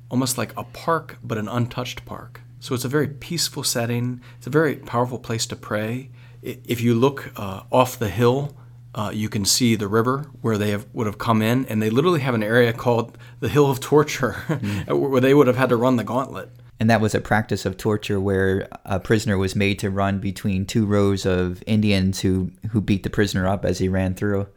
almost 0.10 0.38
like 0.38 0.54
a 0.58 0.64
park, 0.64 1.18
but 1.24 1.38
an 1.38 1.48
untouched 1.48 2.06
park. 2.06 2.42
So 2.60 2.76
it's 2.76 2.86
a 2.86 2.90
very 2.90 3.08
peaceful 3.08 3.64
setting. 3.64 4.22
It's 4.38 4.48
a 4.48 4.52
very 4.52 4.76
powerful 4.76 5.20
place 5.20 5.46
to 5.48 5.56
pray. 5.56 6.10
If 6.42 6.82
you 6.82 6.96
look 6.96 7.32
uh, 7.36 7.64
off 7.72 8.00
the 8.00 8.10
hill, 8.10 8.56
uh, 8.96 9.12
you 9.14 9.30
can 9.30 9.46
see 9.46 9.76
the 9.76 9.88
river 9.88 10.30
where 10.42 10.58
they 10.58 10.72
have, 10.72 10.88
would 10.94 11.06
have 11.06 11.18
come 11.18 11.42
in, 11.42 11.66
and 11.66 11.82
they 11.82 11.90
literally 11.90 12.22
have 12.22 12.34
an 12.34 12.44
area 12.44 12.74
called 12.74 13.18
the 13.40 13.50
Hill 13.50 13.70
of 13.70 13.80
Torture, 13.80 14.32
mm. 14.48 15.10
where 15.10 15.22
they 15.22 15.34
would 15.34 15.48
have 15.48 15.58
had 15.58 15.70
to 15.70 15.76
run 15.76 15.96
the 15.96 16.04
gauntlet. 16.04 16.50
And 16.80 16.90
that 16.90 17.02
was 17.02 17.14
a 17.14 17.20
practice 17.20 17.66
of 17.66 17.76
torture 17.76 18.22
where 18.22 18.68
a 18.86 19.00
prisoner 19.00 19.38
was 19.38 19.56
made 19.56 19.80
to 19.80 19.90
run 19.90 20.20
between 20.20 20.66
two 20.66 20.86
rows 20.86 21.26
of 21.26 21.62
Indians 21.68 22.22
who, 22.22 22.52
who 22.72 22.80
beat 22.80 23.04
the 23.04 23.10
prisoner 23.10 23.48
up 23.48 23.66
as 23.66 23.80
he 23.80 23.90
ran 23.90 24.16
through. 24.16 24.48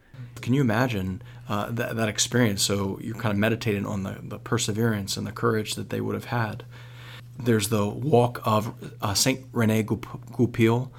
Can 0.41 0.55
you 0.55 0.61
imagine 0.61 1.23
uh, 1.49 1.71
that, 1.71 1.97
that 1.97 2.09
experience? 2.09 2.63
So 2.63 2.99
you're 3.03 3.17
kind 3.17 3.33
of 3.33 3.39
meditating 3.39 3.87
on 3.87 4.05
the, 4.05 4.19
the 4.23 4.39
perseverance 4.39 5.17
and 5.17 5.27
the 5.27 5.33
courage 5.33 5.75
that 5.75 5.91
they 5.91 6.01
would 6.01 6.15
have 6.15 6.27
had. 6.27 6.65
There's 7.39 7.71
the 7.71 7.89
walk 7.89 8.41
of 8.45 8.75
uh, 9.01 9.15
Saint 9.15 9.47
Rene 9.53 9.83
Goupil. 9.83 10.93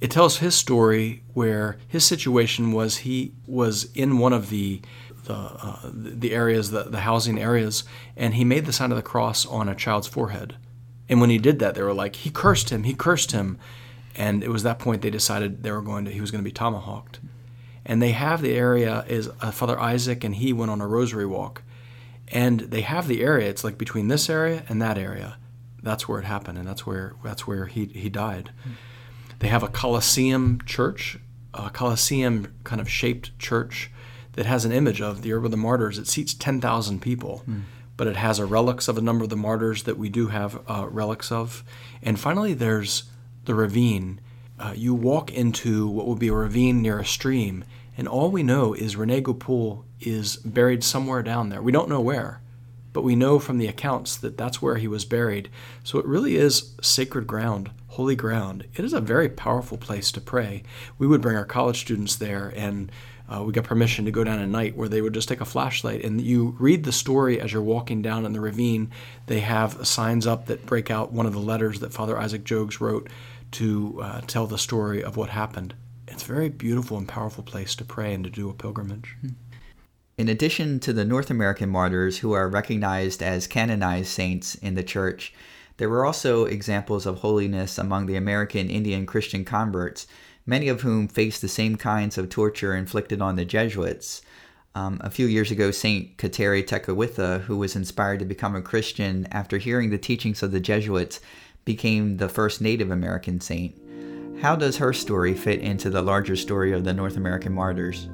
It 0.00 0.10
tells 0.10 0.38
his 0.38 0.54
story 0.54 1.22
where 1.34 1.76
his 1.86 2.04
situation 2.04 2.72
was 2.72 2.98
he 2.98 3.34
was 3.46 3.84
in 3.92 4.18
one 4.18 4.32
of 4.32 4.50
the 4.50 4.80
the, 5.24 5.34
uh, 5.34 5.90
the 5.92 6.32
areas, 6.32 6.70
the, 6.70 6.84
the 6.84 7.00
housing 7.00 7.38
areas, 7.38 7.84
and 8.16 8.34
he 8.34 8.44
made 8.44 8.66
the 8.66 8.72
sign 8.72 8.90
of 8.90 8.96
the 8.96 9.02
cross 9.02 9.46
on 9.46 9.68
a 9.68 9.74
child's 9.74 10.08
forehead. 10.08 10.56
And 11.08 11.20
when 11.20 11.30
he 11.30 11.38
did 11.38 11.58
that, 11.58 11.74
they 11.74 11.82
were 11.82 11.94
like, 11.94 12.16
"He 12.16 12.30
cursed 12.30 12.70
him! 12.70 12.84
He 12.84 12.94
cursed 12.94 13.32
him!" 13.32 13.58
And 14.14 14.44
it 14.44 14.48
was 14.48 14.62
that 14.62 14.78
point 14.78 15.02
they 15.02 15.10
decided 15.10 15.62
they 15.62 15.72
were 15.72 15.82
going 15.82 16.04
to 16.04 16.10
he 16.12 16.20
was 16.20 16.30
going 16.30 16.42
to 16.42 16.48
be 16.48 16.52
tomahawked. 16.52 17.20
And 17.84 18.00
they 18.00 18.12
have 18.12 18.42
the 18.42 18.54
area 18.54 19.04
is 19.08 19.28
uh, 19.40 19.50
Father 19.50 19.78
Isaac 19.80 20.22
and 20.22 20.34
he 20.36 20.52
went 20.52 20.70
on 20.70 20.80
a 20.80 20.86
rosary 20.86 21.26
walk, 21.26 21.62
and 22.28 22.60
they 22.60 22.82
have 22.82 23.08
the 23.08 23.22
area. 23.22 23.48
It's 23.48 23.64
like 23.64 23.78
between 23.78 24.08
this 24.08 24.30
area 24.30 24.64
and 24.68 24.80
that 24.80 24.98
area 24.98 25.36
that's 25.82 26.08
where 26.08 26.20
it 26.20 26.24
happened, 26.24 26.58
and 26.58 26.66
that's 26.66 26.86
where 26.86 27.14
that's 27.22 27.46
where 27.46 27.66
he 27.66 27.86
he 27.86 28.08
died. 28.08 28.50
Mm. 28.66 28.72
They 29.38 29.48
have 29.48 29.62
a 29.62 29.68
Colosseum 29.68 30.60
church, 30.66 31.18
a 31.54 31.70
Colosseum 31.70 32.54
kind 32.64 32.80
of 32.80 32.88
shaped 32.90 33.38
church 33.38 33.90
that 34.32 34.46
has 34.46 34.64
an 34.64 34.72
image 34.72 35.00
of 35.00 35.22
the 35.22 35.32
Herb 35.32 35.44
of 35.44 35.50
the 35.50 35.56
Martyrs. 35.56 35.98
It 35.98 36.06
seats 36.06 36.34
ten 36.34 36.60
thousand 36.60 37.00
people, 37.00 37.42
mm. 37.48 37.62
but 37.96 38.06
it 38.06 38.16
has 38.16 38.38
a 38.38 38.46
relics 38.46 38.88
of 38.88 38.98
a 38.98 39.02
number 39.02 39.24
of 39.24 39.30
the 39.30 39.36
martyrs 39.36 39.84
that 39.84 39.98
we 39.98 40.08
do 40.08 40.28
have 40.28 40.60
uh, 40.68 40.86
relics 40.90 41.30
of. 41.32 41.64
And 42.02 42.18
finally, 42.18 42.54
there's 42.54 43.04
the 43.44 43.54
ravine. 43.54 44.20
Uh, 44.58 44.74
you 44.76 44.94
walk 44.94 45.32
into 45.32 45.88
what 45.88 46.06
would 46.06 46.18
be 46.18 46.28
a 46.28 46.34
ravine 46.34 46.82
near 46.82 46.98
a 46.98 47.04
stream, 47.04 47.64
and 47.96 48.06
all 48.06 48.30
we 48.30 48.42
know 48.42 48.74
is 48.74 48.96
Rene 48.96 49.20
Goupil 49.20 49.84
is 50.00 50.36
buried 50.36 50.84
somewhere 50.84 51.22
down 51.22 51.48
there. 51.48 51.62
We 51.62 51.72
don't 51.72 51.88
know 51.88 52.00
where 52.00 52.40
but 52.92 53.02
we 53.02 53.16
know 53.16 53.38
from 53.38 53.58
the 53.58 53.66
accounts 53.66 54.16
that 54.16 54.36
that's 54.36 54.60
where 54.60 54.76
he 54.76 54.88
was 54.88 55.04
buried. 55.04 55.48
So 55.84 55.98
it 55.98 56.06
really 56.06 56.36
is 56.36 56.74
sacred 56.80 57.26
ground, 57.26 57.70
holy 57.88 58.16
ground. 58.16 58.66
It 58.74 58.84
is 58.84 58.92
a 58.92 59.00
very 59.00 59.28
powerful 59.28 59.78
place 59.78 60.10
to 60.12 60.20
pray. 60.20 60.62
We 60.98 61.06
would 61.06 61.20
bring 61.20 61.36
our 61.36 61.44
college 61.44 61.80
students 61.80 62.16
there, 62.16 62.52
and 62.56 62.90
uh, 63.30 63.42
we 63.44 63.52
got 63.52 63.64
permission 63.64 64.04
to 64.04 64.10
go 64.10 64.24
down 64.24 64.40
at 64.40 64.48
night 64.48 64.76
where 64.76 64.88
they 64.88 65.00
would 65.00 65.14
just 65.14 65.28
take 65.28 65.40
a 65.40 65.44
flashlight 65.44 66.04
and 66.04 66.20
you 66.20 66.56
read 66.58 66.84
the 66.84 66.92
story 66.92 67.40
as 67.40 67.52
you're 67.52 67.62
walking 67.62 68.02
down 68.02 68.26
in 68.26 68.32
the 68.32 68.40
ravine. 68.40 68.90
They 69.26 69.40
have 69.40 69.86
signs 69.86 70.26
up 70.26 70.46
that 70.46 70.66
break 70.66 70.90
out 70.90 71.12
one 71.12 71.26
of 71.26 71.32
the 71.32 71.38
letters 71.38 71.80
that 71.80 71.92
Father 71.92 72.18
Isaac 72.18 72.44
Jogues 72.44 72.80
wrote 72.80 73.08
to 73.52 74.00
uh, 74.02 74.20
tell 74.22 74.46
the 74.46 74.58
story 74.58 75.02
of 75.04 75.16
what 75.16 75.30
happened. 75.30 75.74
It's 76.08 76.24
a 76.24 76.26
very 76.26 76.48
beautiful 76.48 76.98
and 76.98 77.06
powerful 77.06 77.44
place 77.44 77.76
to 77.76 77.84
pray 77.84 78.12
and 78.12 78.24
to 78.24 78.30
do 78.30 78.50
a 78.50 78.54
pilgrimage. 78.54 79.16
Mm-hmm. 79.18 79.34
In 80.18 80.28
addition 80.28 80.80
to 80.80 80.92
the 80.92 81.04
North 81.04 81.30
American 81.30 81.70
martyrs 81.70 82.18
who 82.18 82.32
are 82.32 82.48
recognized 82.48 83.22
as 83.22 83.46
canonized 83.46 84.08
saints 84.08 84.54
in 84.56 84.74
the 84.74 84.82
church, 84.82 85.32
there 85.78 85.88
were 85.88 86.04
also 86.04 86.44
examples 86.44 87.06
of 87.06 87.20
holiness 87.20 87.78
among 87.78 88.04
the 88.04 88.16
American 88.16 88.68
Indian 88.68 89.06
Christian 89.06 89.46
converts, 89.46 90.06
many 90.50 90.68
of 90.68 90.80
whom 90.80 91.06
faced 91.06 91.40
the 91.40 91.48
same 91.48 91.76
kinds 91.76 92.18
of 92.18 92.28
torture 92.28 92.74
inflicted 92.74 93.22
on 93.22 93.36
the 93.36 93.44
Jesuits. 93.44 94.20
Um, 94.74 95.00
a 95.00 95.08
few 95.08 95.26
years 95.26 95.52
ago, 95.52 95.70
St. 95.70 96.16
Kateri 96.16 96.66
Tekakwitha, 96.66 97.42
who 97.42 97.56
was 97.56 97.76
inspired 97.76 98.18
to 98.18 98.24
become 98.24 98.56
a 98.56 98.60
Christian 98.60 99.28
after 99.30 99.58
hearing 99.58 99.90
the 99.90 99.98
teachings 99.98 100.42
of 100.42 100.50
the 100.50 100.58
Jesuits, 100.58 101.20
became 101.64 102.16
the 102.16 102.28
first 102.28 102.60
Native 102.60 102.90
American 102.90 103.40
saint. 103.40 103.76
How 104.42 104.56
does 104.56 104.78
her 104.78 104.92
story 104.92 105.34
fit 105.34 105.60
into 105.60 105.88
the 105.88 106.02
larger 106.02 106.34
story 106.34 106.72
of 106.72 106.82
the 106.82 106.94
North 106.94 107.16
American 107.16 107.52
martyrs? 107.52 108.08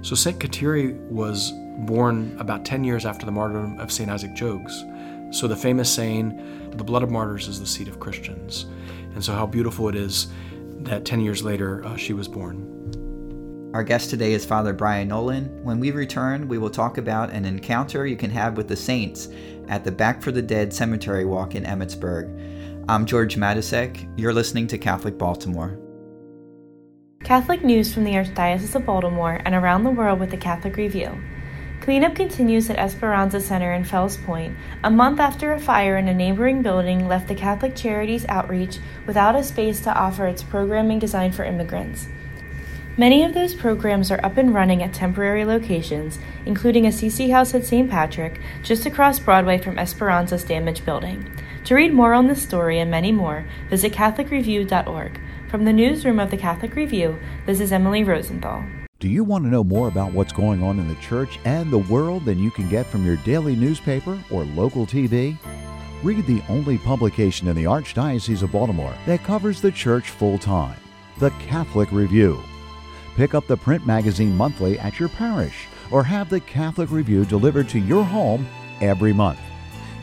So 0.00 0.14
St. 0.14 0.38
Kateri 0.38 0.98
was 1.10 1.52
born 1.80 2.34
about 2.40 2.64
10 2.64 2.84
years 2.84 3.04
after 3.04 3.26
the 3.26 3.32
martyrdom 3.32 3.78
of 3.78 3.92
St. 3.92 4.10
Isaac 4.10 4.34
Jogues. 4.34 4.72
So 5.36 5.46
the 5.46 5.56
famous 5.56 5.92
saying, 5.92 6.70
the 6.78 6.84
blood 6.84 7.02
of 7.02 7.10
martyrs 7.10 7.46
is 7.46 7.60
the 7.60 7.66
seed 7.66 7.88
of 7.88 8.00
Christians. 8.00 8.64
And 9.14 9.22
so 9.22 9.34
how 9.34 9.44
beautiful 9.44 9.90
it 9.90 9.96
is 9.96 10.28
that 10.84 11.04
10 11.04 11.20
years 11.20 11.42
later 11.42 11.84
uh, 11.84 11.96
she 11.96 12.12
was 12.12 12.28
born. 12.28 12.70
Our 13.74 13.82
guest 13.82 14.10
today 14.10 14.34
is 14.34 14.44
Father 14.44 14.72
Brian 14.72 15.08
Nolan. 15.08 15.46
When 15.64 15.80
we 15.80 15.90
return, 15.90 16.46
we 16.46 16.58
will 16.58 16.70
talk 16.70 16.96
about 16.96 17.30
an 17.30 17.44
encounter 17.44 18.06
you 18.06 18.16
can 18.16 18.30
have 18.30 18.56
with 18.56 18.68
the 18.68 18.76
saints 18.76 19.28
at 19.66 19.82
the 19.82 19.90
Back 19.90 20.22
from 20.22 20.34
the 20.34 20.42
Dead 20.42 20.72
Cemetery 20.72 21.24
Walk 21.24 21.56
in 21.56 21.64
Emmitsburg. 21.64 22.84
I'm 22.88 23.04
George 23.04 23.34
Matysek. 23.34 24.08
You're 24.16 24.32
listening 24.32 24.68
to 24.68 24.78
Catholic 24.78 25.18
Baltimore. 25.18 25.80
Catholic 27.24 27.64
news 27.64 27.92
from 27.92 28.04
the 28.04 28.12
Archdiocese 28.12 28.74
of 28.76 28.86
Baltimore 28.86 29.40
and 29.44 29.54
around 29.54 29.82
the 29.82 29.90
world 29.90 30.20
with 30.20 30.30
the 30.30 30.36
Catholic 30.36 30.76
Review. 30.76 31.18
Cleanup 31.80 32.14
continues 32.14 32.70
at 32.70 32.78
Esperanza 32.78 33.40
Center 33.40 33.72
in 33.72 33.84
Fells 33.84 34.16
Point, 34.16 34.56
a 34.82 34.90
month 34.90 35.20
after 35.20 35.52
a 35.52 35.60
fire 35.60 35.96
in 35.98 36.08
a 36.08 36.14
neighboring 36.14 36.62
building 36.62 37.06
left 37.06 37.28
the 37.28 37.34
Catholic 37.34 37.74
Charities 37.76 38.24
Outreach 38.28 38.78
without 39.06 39.36
a 39.36 39.42
space 39.42 39.80
to 39.80 39.92
offer 39.94 40.26
its 40.26 40.42
programming 40.42 40.98
designed 40.98 41.34
for 41.34 41.44
immigrants. 41.44 42.08
Many 42.96 43.24
of 43.24 43.34
those 43.34 43.56
programs 43.56 44.12
are 44.12 44.24
up 44.24 44.36
and 44.36 44.54
running 44.54 44.80
at 44.82 44.94
temporary 44.94 45.44
locations, 45.44 46.20
including 46.46 46.86
a 46.86 46.90
CC 46.90 47.32
House 47.32 47.52
at 47.52 47.66
St. 47.66 47.90
Patrick, 47.90 48.40
just 48.62 48.86
across 48.86 49.18
Broadway 49.18 49.58
from 49.58 49.78
Esperanza's 49.78 50.44
damaged 50.44 50.86
building. 50.86 51.28
To 51.64 51.74
read 51.74 51.92
more 51.92 52.14
on 52.14 52.28
this 52.28 52.42
story 52.42 52.78
and 52.78 52.90
many 52.90 53.10
more, 53.10 53.46
visit 53.68 53.92
CatholicReview.org. 53.92 55.20
From 55.48 55.64
the 55.64 55.72
newsroom 55.72 56.20
of 56.20 56.30
the 56.30 56.36
Catholic 56.36 56.76
Review, 56.76 57.18
this 57.46 57.58
is 57.60 57.72
Emily 57.72 58.04
Rosenthal. 58.04 58.64
Do 59.00 59.08
you 59.08 59.24
want 59.24 59.44
to 59.44 59.50
know 59.50 59.64
more 59.64 59.88
about 59.88 60.12
what's 60.12 60.32
going 60.32 60.62
on 60.62 60.78
in 60.78 60.86
the 60.86 60.94
church 60.94 61.38
and 61.44 61.70
the 61.70 61.78
world 61.78 62.24
than 62.24 62.38
you 62.38 62.50
can 62.50 62.68
get 62.68 62.86
from 62.86 63.04
your 63.04 63.16
daily 63.16 63.56
newspaper 63.56 64.22
or 64.30 64.44
local 64.44 64.86
TV? 64.86 65.36
Read 66.02 66.24
the 66.26 66.42
only 66.48 66.78
publication 66.78 67.48
in 67.48 67.56
the 67.56 67.64
Archdiocese 67.64 68.42
of 68.42 68.52
Baltimore 68.52 68.94
that 69.06 69.24
covers 69.24 69.60
the 69.60 69.72
church 69.72 70.10
full 70.10 70.38
time 70.38 70.78
the 71.18 71.30
Catholic 71.30 71.90
Review. 71.92 72.40
Pick 73.16 73.34
up 73.34 73.46
the 73.46 73.56
print 73.56 73.86
magazine 73.86 74.36
monthly 74.36 74.78
at 74.78 74.98
your 74.98 75.08
parish 75.08 75.66
or 75.90 76.02
have 76.02 76.30
the 76.30 76.40
Catholic 76.40 76.90
Review 76.90 77.24
delivered 77.24 77.68
to 77.70 77.78
your 77.78 78.04
home 78.04 78.46
every 78.80 79.12
month. 79.12 79.40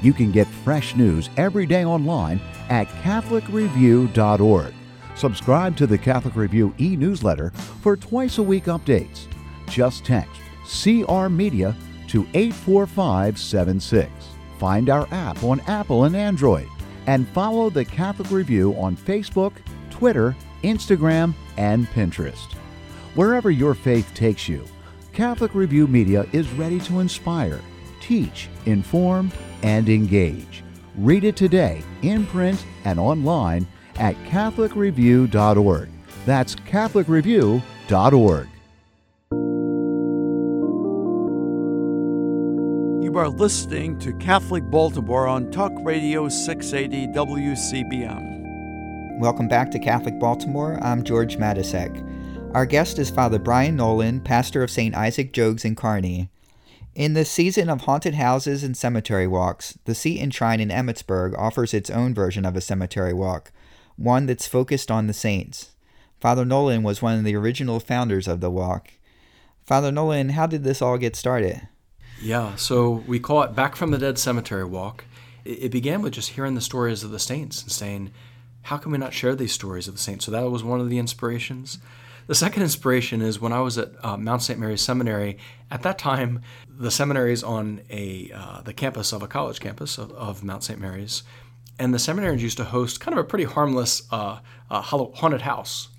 You 0.01 0.13
can 0.13 0.31
get 0.31 0.47
fresh 0.47 0.95
news 0.95 1.29
every 1.37 1.65
day 1.65 1.85
online 1.85 2.41
at 2.69 2.87
CatholicReview.org. 2.87 4.73
Subscribe 5.21 5.77
to 5.77 5.85
the 5.85 5.99
Catholic 5.99 6.35
Review 6.35 6.73
e 6.79 6.95
newsletter 6.95 7.51
for 7.81 7.95
twice 7.95 8.39
a 8.39 8.43
week 8.43 8.63
updates. 8.63 9.27
Just 9.69 10.03
text 10.03 10.41
CR 10.65 11.27
Media 11.27 11.75
to 12.07 12.27
84576. 12.33 14.09
Find 14.57 14.89
our 14.89 15.07
app 15.11 15.43
on 15.43 15.59
Apple 15.67 16.05
and 16.05 16.15
Android, 16.15 16.67
and 17.05 17.27
follow 17.27 17.69
the 17.69 17.85
Catholic 17.85 18.31
Review 18.31 18.73
on 18.79 18.97
Facebook, 18.97 19.53
Twitter, 19.91 20.35
Instagram, 20.63 21.35
and 21.55 21.85
Pinterest. 21.89 22.53
Wherever 23.13 23.51
your 23.51 23.75
faith 23.75 24.11
takes 24.15 24.49
you, 24.49 24.65
Catholic 25.13 25.53
Review 25.53 25.85
Media 25.85 26.25
is 26.31 26.49
ready 26.53 26.79
to 26.79 26.99
inspire, 26.99 27.61
teach, 27.99 28.49
inform, 28.65 29.31
and 29.61 29.87
engage. 29.87 30.63
Read 30.97 31.25
it 31.25 31.35
today 31.35 31.83
in 32.01 32.25
print 32.25 32.65
and 32.85 32.99
online 32.99 33.67
at 34.01 34.15
CatholicReview.org. 34.25 35.89
That's 36.25 36.55
CatholicReview.org. 36.55 38.47
You 43.03 43.17
are 43.17 43.29
listening 43.29 43.99
to 43.99 44.13
Catholic 44.13 44.63
Baltimore 44.71 45.27
on 45.27 45.51
Talk 45.51 45.71
Radio 45.83 46.29
680 46.29 47.13
WCBM. 47.13 49.19
Welcome 49.19 49.47
back 49.47 49.69
to 49.71 49.79
Catholic 49.79 50.17
Baltimore. 50.17 50.79
I'm 50.81 51.03
George 51.03 51.37
Matysek. 51.37 52.07
Our 52.55 52.65
guest 52.65 52.97
is 52.97 53.11
Father 53.11 53.37
Brian 53.37 53.75
Nolan, 53.75 54.21
pastor 54.21 54.63
of 54.63 54.71
St. 54.71 54.95
Isaac 54.95 55.31
Jogues 55.31 55.63
in 55.63 55.75
Carney. 55.75 56.29
In 56.95 57.13
the 57.13 57.23
season 57.23 57.69
of 57.69 57.81
haunted 57.81 58.15
houses 58.15 58.63
and 58.63 58.75
cemetery 58.75 59.27
walks, 59.27 59.77
the 59.85 59.93
Seton 59.93 60.31
Shrine 60.31 60.59
in 60.59 60.69
Emmitsburg 60.69 61.37
offers 61.37 61.73
its 61.73 61.89
own 61.89 62.15
version 62.15 62.45
of 62.45 62.55
a 62.55 62.61
cemetery 62.61 63.13
walk, 63.13 63.51
one 64.01 64.25
that's 64.25 64.47
focused 64.47 64.89
on 64.89 65.07
the 65.07 65.13
saints. 65.13 65.71
Father 66.19 66.45
Nolan 66.45 66.83
was 66.83 67.01
one 67.01 67.17
of 67.17 67.23
the 67.23 67.35
original 67.35 67.79
founders 67.79 68.27
of 68.27 68.41
the 68.41 68.51
walk. 68.51 68.91
Father 69.65 69.91
Nolan, 69.91 70.29
how 70.29 70.47
did 70.47 70.63
this 70.63 70.81
all 70.81 70.97
get 70.97 71.15
started? 71.15 71.67
Yeah, 72.21 72.55
so 72.55 73.03
we 73.07 73.19
call 73.19 73.41
it 73.43 73.55
Back 73.55 73.75
from 73.75 73.91
the 73.91 73.97
Dead 73.97 74.19
Cemetery 74.19 74.65
Walk. 74.65 75.05
It, 75.43 75.71
began 75.71 76.03
with 76.03 76.13
just 76.13 76.29
hearing 76.29 76.53
the 76.53 76.61
stories 76.61 77.03
of 77.03 77.09
the 77.09 77.17
saints 77.17 77.63
and 77.63 77.71
saying, 77.71 78.11
how 78.63 78.77
can 78.77 78.91
we 78.91 78.99
not 78.99 79.13
share 79.13 79.33
these 79.33 79.51
stories 79.51 79.87
of 79.87 79.95
the 79.95 79.99
saints? 79.99 80.25
So 80.25 80.31
that 80.31 80.43
was 80.51 80.63
one 80.63 80.79
of 80.79 80.89
the 80.89 80.99
inspirations. 80.99 81.79
The 82.27 82.35
second 82.35 82.61
inspiration 82.61 83.21
is 83.21 83.41
when 83.41 83.51
I 83.51 83.61
was 83.61 83.77
at 83.79 83.91
uh, 84.05 84.17
Mount 84.17 84.43
St. 84.43 84.59
Mary's 84.59 84.81
Seminary. 84.81 85.39
At 85.71 85.81
that 85.81 85.97
time, 85.97 86.41
the 86.69 86.91
seminary 86.91 87.33
is 87.33 87.43
on 87.43 87.81
a 87.89 88.31
uh, 88.33 88.61
the 88.61 88.73
campus 88.73 89.11
of 89.11 89.23
a 89.23 89.27
college 89.27 89.59
campus 89.59 89.97
of, 89.97 90.11
of 90.11 90.43
Mount 90.43 90.63
St. 90.63 90.79
Mary's, 90.79 91.23
and 91.79 91.93
the 91.93 91.97
seminarians 91.97 92.39
used 92.39 92.57
to 92.57 92.63
host 92.63 92.99
kind 92.99 93.17
of 93.17 93.23
a 93.23 93.27
pretty 93.27 93.45
harmless 93.45 94.03
uh, 94.11 94.39
uh 94.69 94.81
haunted 94.81 95.41
house 95.41 95.89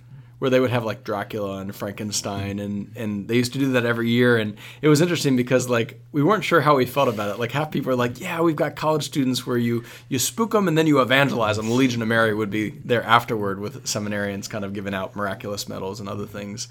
where 0.42 0.50
they 0.50 0.58
would 0.58 0.70
have 0.70 0.84
like 0.84 1.04
Dracula 1.04 1.58
and 1.58 1.72
Frankenstein 1.72 2.58
and 2.58 2.90
and 2.96 3.28
they 3.28 3.36
used 3.36 3.52
to 3.52 3.60
do 3.60 3.70
that 3.74 3.86
every 3.86 4.08
year 4.08 4.36
and 4.36 4.56
it 4.80 4.88
was 4.88 5.00
interesting 5.00 5.36
because 5.36 5.68
like 5.68 6.02
we 6.10 6.20
weren't 6.20 6.42
sure 6.42 6.60
how 6.60 6.74
we 6.74 6.84
felt 6.84 7.08
about 7.08 7.30
it. 7.30 7.38
Like 7.38 7.52
half 7.52 7.70
people 7.70 7.90
were 7.90 7.96
like, 7.96 8.20
"Yeah, 8.20 8.40
we've 8.40 8.56
got 8.56 8.74
college 8.74 9.04
students 9.04 9.46
where 9.46 9.56
you 9.56 9.84
you 10.08 10.18
spook 10.18 10.50
them 10.50 10.66
and 10.66 10.76
then 10.76 10.88
you 10.88 11.00
evangelize 11.00 11.58
them." 11.58 11.68
The 11.68 11.74
Legion 11.74 12.02
of 12.02 12.08
Mary 12.08 12.34
would 12.34 12.50
be 12.50 12.70
there 12.84 13.04
afterward 13.04 13.60
with 13.60 13.84
seminarians 13.84 14.50
kind 14.50 14.64
of 14.64 14.72
giving 14.72 14.94
out 14.94 15.14
miraculous 15.14 15.68
medals 15.68 16.00
and 16.00 16.08
other 16.08 16.26
things. 16.26 16.66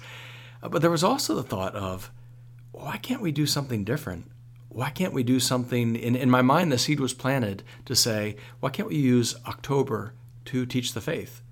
Uh, 0.62 0.68
but 0.68 0.82
there 0.82 0.90
was 0.90 1.02
also 1.02 1.34
the 1.34 1.42
thought 1.42 1.74
of 1.74 2.10
why 2.72 2.98
can't 2.98 3.22
we 3.22 3.32
do 3.32 3.46
something 3.46 3.84
different? 3.84 4.30
Why 4.72 4.90
can't 4.90 5.12
we 5.12 5.22
do 5.22 5.38
something 5.38 5.96
in 5.96 6.16
in 6.16 6.30
my 6.30 6.42
mind 6.42 6.72
the 6.72 6.78
seed 6.78 7.00
was 7.00 7.14
planted 7.14 7.62
to 7.84 7.94
say, 7.94 8.36
why 8.60 8.70
can't 8.70 8.88
we 8.88 8.96
use 8.96 9.34
October 9.46 10.14
to 10.46 10.66
teach 10.66 10.92
the 10.94 11.00
faith? 11.00 11.42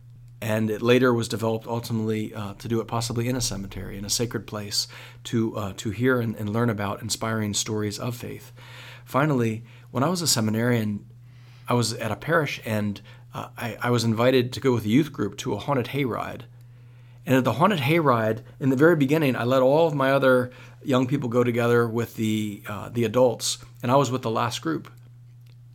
and 0.43 0.71
it 0.71 0.81
later 0.81 1.13
was 1.13 1.29
developed 1.29 1.67
ultimately 1.67 2.35
uh, 2.35 2.55
to 2.55 2.69
do 2.69 2.81
it 2.81 2.87
possibly 2.87 3.29
in 3.29 3.37
a 3.37 3.41
cemetery, 3.41 3.99
in 3.99 4.05
a 4.05 4.11
sacred 4.11 4.47
place, 4.47 4.89
to 5.25 5.57
uh, 5.57 5.73
to 5.77 5.91
hear 5.91 6.21
and, 6.21 6.35
and, 6.37 6.51
learn 6.51 6.71
about 6.71 7.03
inspiring 7.03 7.53
stories 7.53 7.99
of 7.99 8.17
faith. 8.17 8.53
Finally, 9.05 9.65
when 9.91 10.03
I 10.03 10.09
was 10.09 10.23
a 10.23 10.27
seminarian, 10.27 11.05
I 11.69 11.75
was 11.75 11.93
at 11.95 12.11
a 12.11 12.17
parish 12.17 12.61
and 12.65 13.01
uh, 13.35 13.49
I, 13.57 13.77
I, 13.83 13.91
was 13.91 14.03
invited 14.03 14.53
to 14.55 14.61
go 14.61 14.73
with 14.73 14.85
a 14.85 14.89
youth 14.89 15.13
group 15.13 15.37
to 15.39 15.55
a 15.55 15.59
haunted 15.59 15.89
hayride. 15.89 16.43
And 17.27 17.37
at 17.37 17.45
the 17.45 17.55
haunted 17.55 17.81
hayride, 17.81 18.43
in 18.59 18.71
the 18.71 18.77
very 18.77 18.97
beginning, 18.97 19.37
I 19.37 19.45
let 19.45 19.63
all 19.63 19.87
of 19.87 19.95
my 19.95 20.11
other 20.11 20.51
young 20.83 21.07
people 21.07 21.29
go 21.29 21.45
together 21.45 21.87
with 21.87 22.17
the 22.17 22.63
uh, 22.69 22.89
the 22.89 23.05
adults, 23.05 23.59
and 23.83 23.91
I 23.91 23.97
was 23.97 24.11
with 24.11 24.23
the 24.23 24.31
last 24.31 24.63
group. 24.63 24.91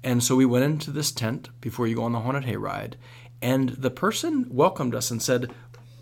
And 0.03 0.23
so 0.23 0.36
we 0.36 0.45
went 0.45 0.65
into 0.65 0.91
this 0.91 1.12
tent 1.12 1.49
before 1.62 1.88
you 1.88 1.95
go 1.95 2.03
on 2.03 2.12
the 2.12 2.19
haunted 2.19 2.43
hayride, 2.43 2.93
and 3.41 3.69
the 3.69 3.89
person 3.89 4.45
welcomed 4.49 4.93
us 4.93 5.10
and 5.10 5.21
said, 5.21 5.51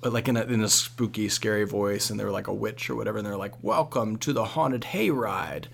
like 0.02 0.28
in 0.28 0.36
a, 0.36 0.42
in 0.44 0.62
a 0.62 0.68
spooky, 0.68 1.30
scary 1.30 1.64
voice, 1.64 2.10
and 2.10 2.20
they 2.20 2.26
were 2.26 2.32
like 2.32 2.48
a 2.48 2.54
witch 2.54 2.90
or 2.90 2.96
whatever, 2.96 3.18
and 3.18 3.26
they're 3.26 3.38
like, 3.38 3.64
Welcome 3.64 4.18
to 4.18 4.34
the 4.34 4.46
haunted 4.46 4.82
hayride. 4.82 5.66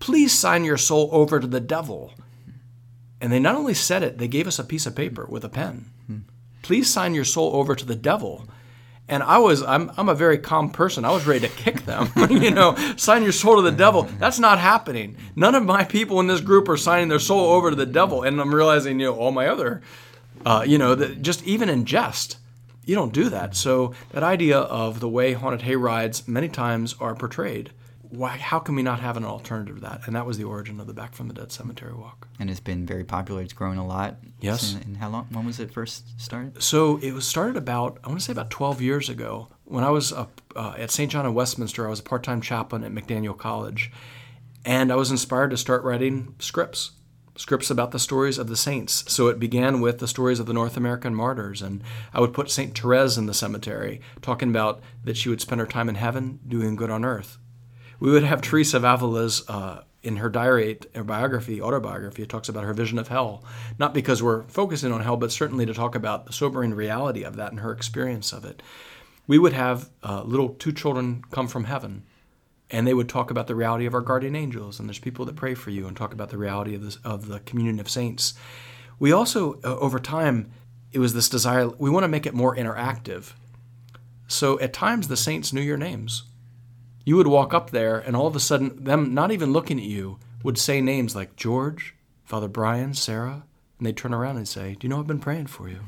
Please 0.00 0.36
sign 0.36 0.64
your 0.64 0.76
soul 0.76 1.08
over 1.12 1.40
to 1.40 1.46
the 1.46 1.60
devil. 1.60 2.12
And 3.20 3.32
they 3.32 3.38
not 3.38 3.54
only 3.54 3.74
said 3.74 4.02
it, 4.02 4.18
they 4.18 4.28
gave 4.28 4.46
us 4.46 4.58
a 4.58 4.64
piece 4.64 4.84
of 4.84 4.94
paper 4.94 5.24
with 5.26 5.44
a 5.44 5.48
pen. 5.48 5.86
Please 6.62 6.92
sign 6.92 7.14
your 7.14 7.24
soul 7.24 7.54
over 7.54 7.74
to 7.74 7.84
the 7.84 7.94
devil. 7.94 8.48
And 9.08 9.22
I 9.22 9.38
was, 9.38 9.62
I'm, 9.62 9.92
I'm 9.96 10.08
a 10.08 10.14
very 10.14 10.38
calm 10.38 10.70
person. 10.70 11.04
I 11.04 11.12
was 11.12 11.26
ready 11.26 11.46
to 11.46 11.54
kick 11.54 11.84
them. 11.84 12.10
you 12.30 12.50
know, 12.50 12.74
sign 12.96 13.22
your 13.22 13.32
soul 13.32 13.56
to 13.56 13.62
the 13.62 13.70
devil. 13.70 14.02
That's 14.02 14.40
not 14.40 14.58
happening. 14.58 15.16
None 15.36 15.54
of 15.54 15.64
my 15.64 15.84
people 15.84 16.18
in 16.18 16.26
this 16.26 16.40
group 16.40 16.68
are 16.68 16.76
signing 16.76 17.08
their 17.08 17.20
soul 17.20 17.52
over 17.52 17.70
to 17.70 17.76
the 17.76 17.86
devil. 17.86 18.24
And 18.24 18.40
I'm 18.40 18.52
realizing, 18.52 18.98
you 18.98 19.06
know, 19.06 19.14
all 19.14 19.30
my 19.30 19.46
other 19.46 19.82
uh, 20.44 20.64
you 20.66 20.78
know, 20.78 20.94
that 20.94 21.22
just 21.22 21.44
even 21.44 21.68
in 21.68 21.84
jest, 21.84 22.38
you 22.84 22.94
don't 22.94 23.12
do 23.12 23.28
that. 23.28 23.56
So 23.56 23.94
that 24.10 24.22
idea 24.22 24.58
of 24.58 25.00
the 25.00 25.08
way 25.08 25.32
haunted 25.32 25.62
hay 25.62 25.76
rides 25.76 26.26
many 26.28 26.48
times 26.48 26.94
are 27.00 27.14
portrayed, 27.14 27.70
why, 28.10 28.36
how 28.36 28.58
can 28.58 28.74
we 28.74 28.82
not 28.82 29.00
have 29.00 29.16
an 29.16 29.24
alternative 29.24 29.76
to 29.76 29.80
that? 29.82 30.02
And 30.06 30.16
that 30.16 30.26
was 30.26 30.38
the 30.38 30.44
origin 30.44 30.80
of 30.80 30.86
the 30.86 30.92
Back 30.92 31.14
from 31.14 31.28
the 31.28 31.34
Dead 31.34 31.52
Cemetery 31.52 31.94
Walk. 31.94 32.28
And 32.38 32.50
it's 32.50 32.60
been 32.60 32.86
very 32.86 33.04
popular. 33.04 33.42
It's 33.42 33.52
grown 33.52 33.76
a 33.76 33.86
lot. 33.86 34.16
Yes. 34.40 34.74
And 34.74 34.96
how 34.96 35.08
long? 35.08 35.26
When 35.30 35.46
was 35.46 35.60
it 35.60 35.72
first 35.72 36.20
started? 36.20 36.62
So 36.62 36.98
it 36.98 37.12
was 37.12 37.26
started 37.26 37.56
about 37.56 37.98
I 38.04 38.08
want 38.08 38.20
to 38.20 38.24
say 38.24 38.32
about 38.32 38.50
12 38.50 38.80
years 38.80 39.08
ago. 39.08 39.48
When 39.64 39.84
I 39.84 39.90
was 39.90 40.12
up, 40.12 40.40
uh, 40.54 40.74
at 40.78 40.90
St. 40.90 41.10
John 41.10 41.26
in 41.26 41.34
Westminster, 41.34 41.86
I 41.86 41.90
was 41.90 42.00
a 42.00 42.04
part-time 42.04 42.40
chaplain 42.40 42.84
at 42.84 42.92
McDaniel 42.92 43.36
College, 43.36 43.90
and 44.64 44.92
I 44.92 44.96
was 44.96 45.10
inspired 45.10 45.50
to 45.50 45.56
start 45.56 45.82
writing 45.82 46.34
scripts 46.38 46.92
scripts 47.36 47.70
about 47.70 47.90
the 47.90 47.98
stories 47.98 48.38
of 48.38 48.48
the 48.48 48.56
saints. 48.56 49.04
So 49.12 49.28
it 49.28 49.38
began 49.38 49.80
with 49.80 49.98
the 49.98 50.08
stories 50.08 50.40
of 50.40 50.46
the 50.46 50.52
North 50.52 50.76
American 50.76 51.14
martyrs. 51.14 51.62
And 51.62 51.82
I 52.12 52.20
would 52.20 52.32
put 52.32 52.50
St. 52.50 52.76
Therese 52.76 53.16
in 53.16 53.26
the 53.26 53.34
cemetery, 53.34 54.00
talking 54.22 54.48
about 54.48 54.80
that 55.04 55.16
she 55.16 55.28
would 55.28 55.40
spend 55.40 55.60
her 55.60 55.66
time 55.66 55.88
in 55.88 55.96
heaven 55.96 56.40
doing 56.46 56.76
good 56.76 56.90
on 56.90 57.04
earth. 57.04 57.38
We 58.00 58.10
would 58.10 58.24
have 58.24 58.40
Teresa 58.40 58.78
of 58.78 58.84
Avila's. 58.84 59.48
Uh, 59.48 59.82
in 60.02 60.18
her 60.18 60.28
diary, 60.28 60.78
her 60.94 61.02
biography, 61.02 61.60
autobiography, 61.60 62.22
it 62.22 62.28
talks 62.28 62.48
about 62.48 62.62
her 62.62 62.72
vision 62.72 62.96
of 62.96 63.08
hell. 63.08 63.42
Not 63.76 63.92
because 63.92 64.22
we're 64.22 64.44
focusing 64.44 64.92
on 64.92 65.00
hell, 65.00 65.16
but 65.16 65.32
certainly 65.32 65.66
to 65.66 65.74
talk 65.74 65.96
about 65.96 66.26
the 66.26 66.32
sobering 66.32 66.74
reality 66.74 67.24
of 67.24 67.34
that 67.36 67.50
and 67.50 67.58
her 67.58 67.72
experience 67.72 68.32
of 68.32 68.44
it. 68.44 68.62
We 69.26 69.36
would 69.36 69.52
have 69.52 69.90
uh, 70.04 70.22
little 70.22 70.50
two 70.50 70.70
children 70.70 71.24
come 71.32 71.48
from 71.48 71.64
heaven 71.64 72.04
and 72.70 72.86
they 72.86 72.94
would 72.94 73.08
talk 73.08 73.30
about 73.30 73.46
the 73.46 73.54
reality 73.54 73.86
of 73.86 73.94
our 73.94 74.00
guardian 74.00 74.34
angels 74.34 74.78
and 74.78 74.88
there's 74.88 74.98
people 74.98 75.24
that 75.24 75.36
pray 75.36 75.54
for 75.54 75.70
you 75.70 75.86
and 75.86 75.96
talk 75.96 76.12
about 76.12 76.30
the 76.30 76.38
reality 76.38 76.74
of, 76.74 76.82
this, 76.82 76.96
of 77.04 77.28
the 77.28 77.40
communion 77.40 77.78
of 77.80 77.88
saints 77.88 78.34
we 78.98 79.12
also 79.12 79.54
uh, 79.64 79.76
over 79.78 79.98
time 79.98 80.50
it 80.92 80.98
was 80.98 81.14
this 81.14 81.28
desire 81.28 81.68
we 81.68 81.90
want 81.90 82.04
to 82.04 82.08
make 82.08 82.26
it 82.26 82.34
more 82.34 82.56
interactive 82.56 83.32
so 84.26 84.58
at 84.60 84.72
times 84.72 85.08
the 85.08 85.16
saints 85.16 85.52
knew 85.52 85.60
your 85.60 85.76
names 85.76 86.24
you 87.06 87.16
would 87.16 87.26
walk 87.26 87.54
up 87.54 87.70
there 87.70 87.98
and 87.98 88.14
all 88.14 88.26
of 88.26 88.36
a 88.36 88.40
sudden 88.40 88.84
them 88.84 89.14
not 89.14 89.32
even 89.32 89.54
looking 89.54 89.78
at 89.78 89.84
you 89.86 90.18
would 90.42 90.58
say 90.58 90.82
names 90.82 91.16
like 91.16 91.36
george 91.36 91.94
father 92.24 92.48
brian 92.48 92.92
sarah 92.92 93.44
and 93.78 93.86
they'd 93.86 93.96
turn 93.96 94.12
around 94.12 94.36
and 94.36 94.46
say 94.46 94.74
do 94.74 94.86
you 94.86 94.90
know 94.90 95.00
i've 95.00 95.06
been 95.06 95.18
praying 95.18 95.46
for 95.46 95.70
you 95.70 95.80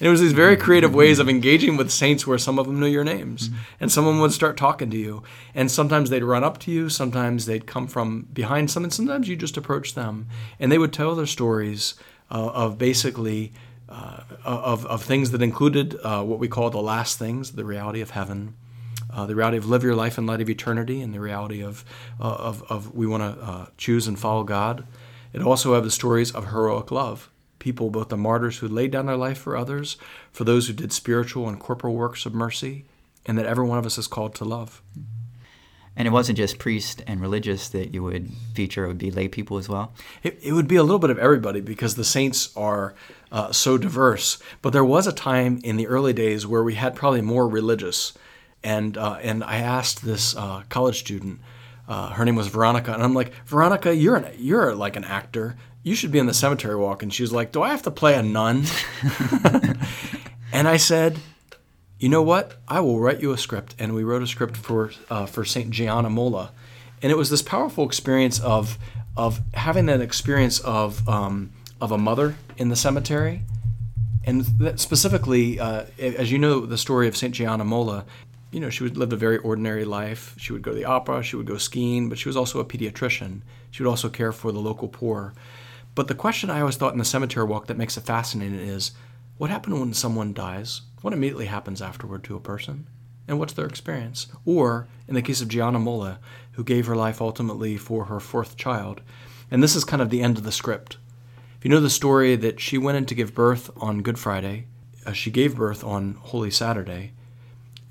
and 0.00 0.06
it 0.06 0.10
was 0.10 0.22
these 0.22 0.32
very 0.32 0.56
creative 0.56 0.94
ways 0.94 1.18
of 1.18 1.28
engaging 1.28 1.76
with 1.76 1.90
saints 1.90 2.26
where 2.26 2.38
some 2.38 2.58
of 2.58 2.66
them 2.66 2.80
knew 2.80 2.86
your 2.86 3.04
names. 3.04 3.50
And 3.78 3.92
someone 3.92 4.18
would 4.20 4.32
start 4.32 4.56
talking 4.56 4.88
to 4.88 4.96
you. 4.96 5.22
And 5.54 5.70
sometimes 5.70 6.08
they'd 6.08 6.24
run 6.24 6.42
up 6.42 6.56
to 6.60 6.70
you, 6.70 6.88
sometimes 6.88 7.44
they'd 7.44 7.66
come 7.66 7.86
from 7.86 8.26
behind 8.32 8.70
some, 8.70 8.82
and 8.82 8.92
sometimes 8.94 9.28
you 9.28 9.36
just 9.36 9.58
approach 9.58 9.92
them. 9.92 10.26
And 10.58 10.72
they 10.72 10.78
would 10.78 10.94
tell 10.94 11.14
their 11.14 11.26
stories 11.26 11.96
uh, 12.30 12.46
of 12.48 12.78
basically 12.78 13.52
uh, 13.90 14.22
of, 14.42 14.86
of 14.86 15.02
things 15.02 15.32
that 15.32 15.42
included 15.42 15.98
uh, 16.02 16.22
what 16.22 16.38
we 16.38 16.48
call 16.48 16.70
the 16.70 16.80
last 16.80 17.18
things, 17.18 17.52
the 17.52 17.64
reality 17.66 18.00
of 18.00 18.10
heaven. 18.10 18.54
Uh, 19.12 19.26
the 19.26 19.34
reality 19.34 19.58
of 19.58 19.68
live 19.68 19.82
your 19.82 19.94
life 19.94 20.18
in 20.18 20.26
light 20.26 20.40
of 20.40 20.48
eternity, 20.48 21.00
and 21.00 21.12
the 21.12 21.20
reality 21.20 21.62
of 21.62 21.84
uh, 22.20 22.24
of, 22.24 22.62
of 22.70 22.94
we 22.94 23.06
want 23.06 23.22
to 23.22 23.42
uh, 23.42 23.66
choose 23.76 24.06
and 24.06 24.18
follow 24.18 24.44
God. 24.44 24.86
It 25.32 25.42
also 25.42 25.74
have 25.74 25.84
the 25.84 25.90
stories 25.90 26.32
of 26.32 26.50
heroic 26.50 26.90
love, 26.90 27.30
people, 27.58 27.90
both 27.90 28.08
the 28.08 28.16
martyrs 28.16 28.58
who 28.58 28.68
laid 28.68 28.90
down 28.90 29.06
their 29.06 29.16
life 29.16 29.38
for 29.38 29.56
others, 29.56 29.96
for 30.32 30.44
those 30.44 30.66
who 30.66 30.72
did 30.72 30.92
spiritual 30.92 31.48
and 31.48 31.60
corporal 31.60 31.94
works 31.94 32.26
of 32.26 32.34
mercy, 32.34 32.84
and 33.26 33.38
that 33.38 33.46
every 33.46 33.64
one 33.64 33.78
of 33.78 33.86
us 33.86 33.98
is 33.98 34.06
called 34.06 34.34
to 34.36 34.44
love. 34.44 34.82
And 35.96 36.06
it 36.06 36.12
wasn't 36.12 36.38
just 36.38 36.58
priests 36.58 37.02
and 37.06 37.20
religious 37.20 37.68
that 37.68 37.92
you 37.92 38.02
would 38.02 38.30
feature, 38.54 38.84
it 38.84 38.88
would 38.88 38.98
be 38.98 39.10
lay 39.10 39.28
people 39.28 39.58
as 39.58 39.68
well? 39.68 39.92
It, 40.22 40.38
it 40.42 40.52
would 40.52 40.68
be 40.68 40.76
a 40.76 40.82
little 40.82 40.98
bit 40.98 41.10
of 41.10 41.18
everybody 41.18 41.60
because 41.60 41.94
the 41.94 42.04
saints 42.04 42.56
are 42.56 42.94
uh, 43.30 43.52
so 43.52 43.76
diverse. 43.76 44.38
But 44.62 44.72
there 44.72 44.84
was 44.84 45.06
a 45.06 45.12
time 45.12 45.60
in 45.62 45.76
the 45.76 45.88
early 45.88 46.12
days 46.12 46.46
where 46.46 46.62
we 46.62 46.74
had 46.74 46.94
probably 46.94 47.20
more 47.20 47.48
religious. 47.48 48.14
And, 48.62 48.96
uh, 48.96 49.18
and 49.22 49.42
I 49.42 49.58
asked 49.58 50.04
this 50.04 50.36
uh, 50.36 50.62
college 50.68 50.98
student, 50.98 51.40
uh, 51.88 52.10
her 52.10 52.24
name 52.24 52.36
was 52.36 52.48
Veronica, 52.48 52.92
and 52.92 53.02
I'm 53.02 53.14
like, 53.14 53.32
Veronica, 53.46 53.94
you're 53.94 54.16
an, 54.16 54.32
you're 54.38 54.74
like 54.74 54.96
an 54.96 55.04
actor 55.04 55.56
you 55.82 55.94
should 55.94 56.12
be 56.12 56.18
in 56.18 56.26
the 56.26 56.34
cemetery 56.34 56.76
walk. 56.76 57.02
And 57.02 57.12
she 57.12 57.22
was 57.22 57.32
like, 57.32 57.52
do 57.52 57.62
I 57.62 57.70
have 57.70 57.82
to 57.82 57.90
play 57.90 58.14
a 58.14 58.22
nun? 58.22 58.64
and 60.52 60.68
I 60.68 60.76
said, 60.76 61.18
you 61.98 62.08
know 62.08 62.22
what? 62.22 62.56
I 62.68 62.80
will 62.80 63.00
write 63.00 63.20
you 63.20 63.32
a 63.32 63.38
script. 63.38 63.74
And 63.78 63.94
we 63.94 64.04
wrote 64.04 64.22
a 64.22 64.26
script 64.26 64.56
for, 64.56 64.92
uh, 65.08 65.26
for 65.26 65.44
St. 65.44 65.70
Gianna 65.70 66.10
Molla. 66.10 66.52
And 67.02 67.10
it 67.10 67.16
was 67.16 67.30
this 67.30 67.42
powerful 67.42 67.86
experience 67.86 68.40
of, 68.40 68.78
of 69.16 69.40
having 69.54 69.86
that 69.86 70.00
experience 70.00 70.60
of, 70.60 71.06
um, 71.08 71.52
of 71.80 71.92
a 71.92 71.98
mother 71.98 72.36
in 72.58 72.68
the 72.68 72.76
cemetery. 72.76 73.42
And 74.24 74.44
specifically, 74.78 75.58
uh, 75.58 75.86
as 75.98 76.30
you 76.30 76.38
know, 76.38 76.66
the 76.66 76.76
story 76.76 77.08
of 77.08 77.16
St. 77.16 77.34
Gianna 77.34 77.64
Molla, 77.64 78.04
you 78.52 78.60
know, 78.60 78.70
she 78.70 78.82
would 78.82 78.96
live 78.96 79.12
a 79.12 79.16
very 79.16 79.38
ordinary 79.38 79.84
life. 79.84 80.34
She 80.38 80.52
would 80.52 80.62
go 80.62 80.72
to 80.72 80.76
the 80.76 80.84
opera, 80.84 81.22
she 81.22 81.36
would 81.36 81.46
go 81.46 81.56
skiing, 81.56 82.08
but 82.08 82.18
she 82.18 82.28
was 82.28 82.36
also 82.36 82.58
a 82.58 82.64
pediatrician. 82.64 83.42
She 83.70 83.82
would 83.82 83.90
also 83.90 84.08
care 84.08 84.32
for 84.32 84.50
the 84.50 84.58
local 84.58 84.88
poor. 84.88 85.34
But 85.94 86.08
the 86.08 86.14
question 86.14 86.50
I 86.50 86.60
always 86.60 86.76
thought 86.76 86.92
in 86.92 86.98
the 86.98 87.04
cemetery 87.04 87.44
walk 87.44 87.66
that 87.66 87.78
makes 87.78 87.96
it 87.96 88.04
fascinating 88.04 88.58
is 88.58 88.92
what 89.38 89.50
happens 89.50 89.78
when 89.78 89.94
someone 89.94 90.32
dies? 90.32 90.82
What 91.02 91.14
immediately 91.14 91.46
happens 91.46 91.80
afterward 91.80 92.24
to 92.24 92.36
a 92.36 92.40
person? 92.40 92.86
And 93.26 93.38
what's 93.38 93.52
their 93.52 93.66
experience? 93.66 94.26
Or, 94.44 94.88
in 95.06 95.14
the 95.14 95.22
case 95.22 95.40
of 95.40 95.48
Gianna 95.48 95.78
Molla, 95.78 96.18
who 96.52 96.64
gave 96.64 96.86
her 96.86 96.96
life 96.96 97.20
ultimately 97.20 97.76
for 97.76 98.06
her 98.06 98.20
fourth 98.20 98.56
child, 98.56 99.00
and 99.50 99.62
this 99.62 99.76
is 99.76 99.84
kind 99.84 100.02
of 100.02 100.10
the 100.10 100.22
end 100.22 100.36
of 100.36 100.44
the 100.44 100.52
script. 100.52 100.96
If 101.56 101.64
you 101.64 101.70
know 101.70 101.80
the 101.80 101.90
story 101.90 102.36
that 102.36 102.60
she 102.60 102.78
went 102.78 102.98
in 102.98 103.06
to 103.06 103.14
give 103.14 103.34
birth 103.34 103.70
on 103.76 104.02
Good 104.02 104.18
Friday, 104.18 104.66
uh, 105.06 105.12
she 105.12 105.30
gave 105.30 105.56
birth 105.56 105.84
on 105.84 106.14
Holy 106.14 106.50
Saturday, 106.50 107.12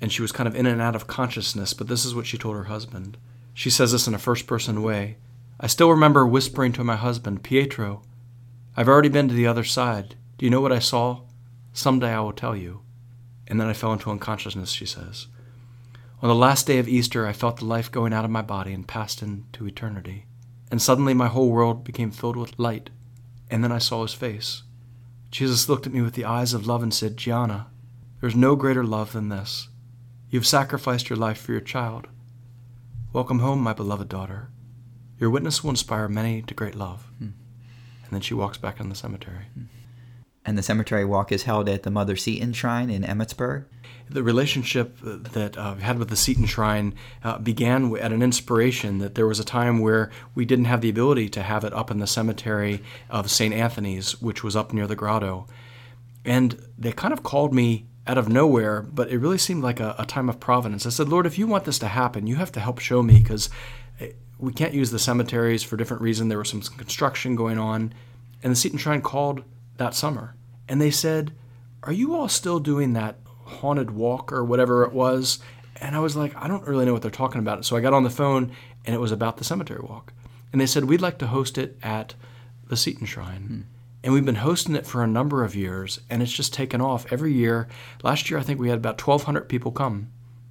and 0.00 0.12
she 0.12 0.22
was 0.22 0.32
kind 0.32 0.46
of 0.46 0.54
in 0.54 0.66
and 0.66 0.80
out 0.80 0.96
of 0.96 1.06
consciousness, 1.06 1.74
but 1.74 1.88
this 1.88 2.04
is 2.04 2.14
what 2.14 2.26
she 2.26 2.38
told 2.38 2.56
her 2.56 2.64
husband. 2.64 3.16
She 3.52 3.70
says 3.70 3.92
this 3.92 4.06
in 4.06 4.14
a 4.14 4.18
first 4.18 4.46
person 4.46 4.82
way. 4.82 5.18
I 5.58 5.66
still 5.66 5.90
remember 5.90 6.26
whispering 6.26 6.72
to 6.72 6.84
my 6.84 6.96
husband, 6.96 7.42
Pietro, 7.42 8.02
I've 8.76 8.88
already 8.88 9.10
been 9.10 9.28
to 9.28 9.34
the 9.34 9.46
other 9.46 9.64
side. 9.64 10.14
Do 10.38 10.46
you 10.46 10.50
know 10.50 10.60
what 10.60 10.72
I 10.72 10.78
saw? 10.78 11.20
Someday 11.72 12.12
I 12.12 12.20
will 12.20 12.32
tell 12.32 12.56
you. 12.56 12.80
And 13.46 13.60
then 13.60 13.66
I 13.66 13.74
fell 13.74 13.92
into 13.92 14.10
unconsciousness, 14.10 14.70
she 14.70 14.86
says. 14.86 15.26
On 16.22 16.28
the 16.28 16.34
last 16.34 16.66
day 16.66 16.78
of 16.78 16.88
Easter, 16.88 17.26
I 17.26 17.32
felt 17.32 17.58
the 17.58 17.64
life 17.64 17.90
going 17.90 18.12
out 18.12 18.24
of 18.24 18.30
my 18.30 18.42
body 18.42 18.72
and 18.72 18.86
passed 18.86 19.22
into 19.22 19.66
eternity. 19.66 20.26
And 20.70 20.80
suddenly 20.80 21.14
my 21.14 21.28
whole 21.28 21.50
world 21.50 21.84
became 21.84 22.10
filled 22.10 22.36
with 22.36 22.58
light. 22.58 22.90
And 23.50 23.62
then 23.64 23.72
I 23.72 23.78
saw 23.78 24.02
his 24.02 24.14
face. 24.14 24.62
Jesus 25.30 25.68
looked 25.68 25.86
at 25.86 25.92
me 25.92 26.00
with 26.00 26.14
the 26.14 26.24
eyes 26.24 26.54
of 26.54 26.66
love 26.66 26.82
and 26.82 26.94
said, 26.94 27.16
Gianna, 27.16 27.66
there's 28.20 28.36
no 28.36 28.56
greater 28.56 28.84
love 28.84 29.12
than 29.12 29.28
this. 29.28 29.68
You've 30.30 30.46
sacrificed 30.46 31.10
your 31.10 31.16
life 31.16 31.40
for 31.40 31.50
your 31.50 31.60
child. 31.60 32.06
Welcome 33.12 33.40
home, 33.40 33.60
my 33.60 33.72
beloved 33.72 34.08
daughter. 34.08 34.48
Your 35.18 35.28
witness 35.28 35.64
will 35.64 35.70
inspire 35.70 36.06
many 36.06 36.40
to 36.42 36.54
great 36.54 36.76
love. 36.76 37.10
Hmm. 37.18 37.30
And 38.04 38.12
then 38.12 38.20
she 38.20 38.34
walks 38.34 38.56
back 38.56 38.78
in 38.78 38.88
the 38.88 38.94
cemetery. 38.94 39.46
Hmm. 39.54 39.64
And 40.44 40.56
the 40.56 40.62
cemetery 40.62 41.04
walk 41.04 41.32
is 41.32 41.42
held 41.42 41.68
at 41.68 41.82
the 41.82 41.90
Mother 41.90 42.14
Seton 42.14 42.52
Shrine 42.52 42.90
in 42.90 43.02
Emmitsburg. 43.02 43.64
The 44.08 44.22
relationship 44.22 44.98
that 45.02 45.58
uh, 45.58 45.74
we 45.76 45.82
had 45.82 45.98
with 45.98 46.10
the 46.10 46.16
Seton 46.16 46.46
Shrine 46.46 46.94
uh, 47.24 47.38
began 47.38 47.96
at 47.96 48.12
an 48.12 48.22
inspiration 48.22 48.98
that 48.98 49.16
there 49.16 49.26
was 49.26 49.40
a 49.40 49.44
time 49.44 49.80
where 49.80 50.12
we 50.36 50.44
didn't 50.44 50.66
have 50.66 50.80
the 50.80 50.90
ability 50.90 51.28
to 51.30 51.42
have 51.42 51.64
it 51.64 51.72
up 51.72 51.90
in 51.90 51.98
the 51.98 52.06
cemetery 52.06 52.84
of 53.10 53.32
St. 53.32 53.52
Anthony's, 53.52 54.22
which 54.22 54.44
was 54.44 54.54
up 54.54 54.72
near 54.72 54.86
the 54.86 54.94
grotto. 54.94 55.48
And 56.24 56.64
they 56.78 56.92
kind 56.92 57.12
of 57.12 57.24
called 57.24 57.52
me 57.52 57.88
out 58.06 58.18
of 58.18 58.28
nowhere, 58.28 58.82
but 58.82 59.10
it 59.10 59.18
really 59.18 59.38
seemed 59.38 59.62
like 59.62 59.80
a, 59.80 59.94
a 59.98 60.06
time 60.06 60.28
of 60.28 60.40
providence. 60.40 60.86
I 60.86 60.90
said, 60.90 61.08
Lord, 61.08 61.26
if 61.26 61.38
you 61.38 61.46
want 61.46 61.64
this 61.64 61.78
to 61.80 61.88
happen, 61.88 62.26
you 62.26 62.36
have 62.36 62.52
to 62.52 62.60
help 62.60 62.78
show 62.78 63.02
me 63.02 63.18
because 63.20 63.50
we 64.40 64.52
can't 64.52 64.74
use 64.74 64.90
the 64.90 64.98
cemeteries 64.98 65.62
for 65.62 65.76
different 65.76 66.02
reasons. 66.02 66.28
There 66.28 66.38
was 66.38 66.48
some 66.48 66.62
construction 66.62 67.36
going 67.36 67.58
on, 67.58 67.92
and 68.42 68.50
the 68.50 68.56
Seton 68.56 68.78
Shrine 68.78 69.02
called 69.02 69.44
that 69.76 69.94
summer, 69.94 70.34
and 70.68 70.80
they 70.80 70.90
said, 70.90 71.32
"Are 71.82 71.92
you 71.92 72.14
all 72.14 72.28
still 72.28 72.58
doing 72.58 72.94
that 72.94 73.18
haunted 73.44 73.90
walk 73.90 74.32
or 74.32 74.44
whatever 74.44 74.82
it 74.84 74.92
was?" 74.92 75.40
And 75.76 75.94
I 75.94 76.00
was 76.00 76.16
like, 76.16 76.34
"I 76.36 76.48
don't 76.48 76.66
really 76.66 76.86
know 76.86 76.92
what 76.92 77.02
they're 77.02 77.10
talking 77.10 77.40
about." 77.40 77.64
So 77.64 77.76
I 77.76 77.80
got 77.80 77.92
on 77.92 78.04
the 78.04 78.10
phone, 78.10 78.52
and 78.86 78.94
it 78.94 79.00
was 79.00 79.12
about 79.12 79.36
the 79.36 79.44
cemetery 79.44 79.80
walk, 79.82 80.12
and 80.52 80.60
they 80.60 80.66
said 80.66 80.84
we'd 80.84 81.02
like 81.02 81.18
to 81.18 81.26
host 81.26 81.58
it 81.58 81.78
at 81.82 82.14
the 82.68 82.76
Seton 82.76 83.06
Shrine. 83.06 83.42
Hmm. 83.42 83.60
And 84.02 84.12
we've 84.14 84.24
been 84.24 84.36
hosting 84.36 84.76
it 84.76 84.86
for 84.86 85.02
a 85.02 85.06
number 85.06 85.44
of 85.44 85.54
years, 85.54 86.00
and 86.08 86.22
it's 86.22 86.32
just 86.32 86.54
taken 86.54 86.80
off 86.80 87.12
every 87.12 87.32
year. 87.32 87.68
Last 88.02 88.30
year, 88.30 88.40
I 88.40 88.42
think 88.42 88.58
we 88.58 88.70
had 88.70 88.78
about 88.78 89.06
1,200 89.06 89.42
people 89.48 89.72
come 89.72 90.10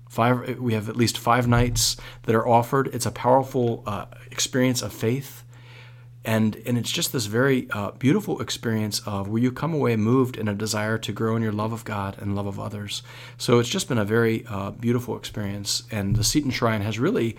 Five, 0.09 0.57
we 0.57 0.73
have 0.73 0.89
at 0.89 0.97
least 0.97 1.19
five 1.19 1.47
nights 1.47 1.95
that 2.23 2.33
are 2.33 2.47
offered. 2.47 2.87
It's 2.87 3.05
a 3.05 3.11
powerful 3.11 3.83
uh, 3.85 4.05
experience 4.31 4.81
of 4.81 4.91
faith, 4.91 5.43
and 6.25 6.55
and 6.65 6.79
it's 6.79 6.89
just 6.89 7.13
this 7.13 7.27
very 7.27 7.69
uh, 7.69 7.91
beautiful 7.91 8.41
experience 8.41 9.01
of 9.01 9.27
where 9.27 9.39
you 9.39 9.51
come 9.51 9.71
away 9.71 9.95
moved 9.97 10.35
in 10.35 10.47
a 10.47 10.55
desire 10.55 10.97
to 10.97 11.11
grow 11.11 11.35
in 11.35 11.43
your 11.43 11.51
love 11.51 11.73
of 11.73 11.85
God 11.85 12.17
and 12.17 12.35
love 12.35 12.47
of 12.47 12.59
others. 12.59 13.03
So 13.37 13.59
it's 13.59 13.69
just 13.69 13.87
been 13.87 13.99
a 13.99 14.03
very 14.03 14.47
uh, 14.49 14.71
beautiful 14.71 15.15
experience, 15.15 15.83
and 15.91 16.15
the 16.15 16.23
Seton 16.23 16.49
Shrine 16.49 16.81
has 16.81 16.97
really 16.97 17.37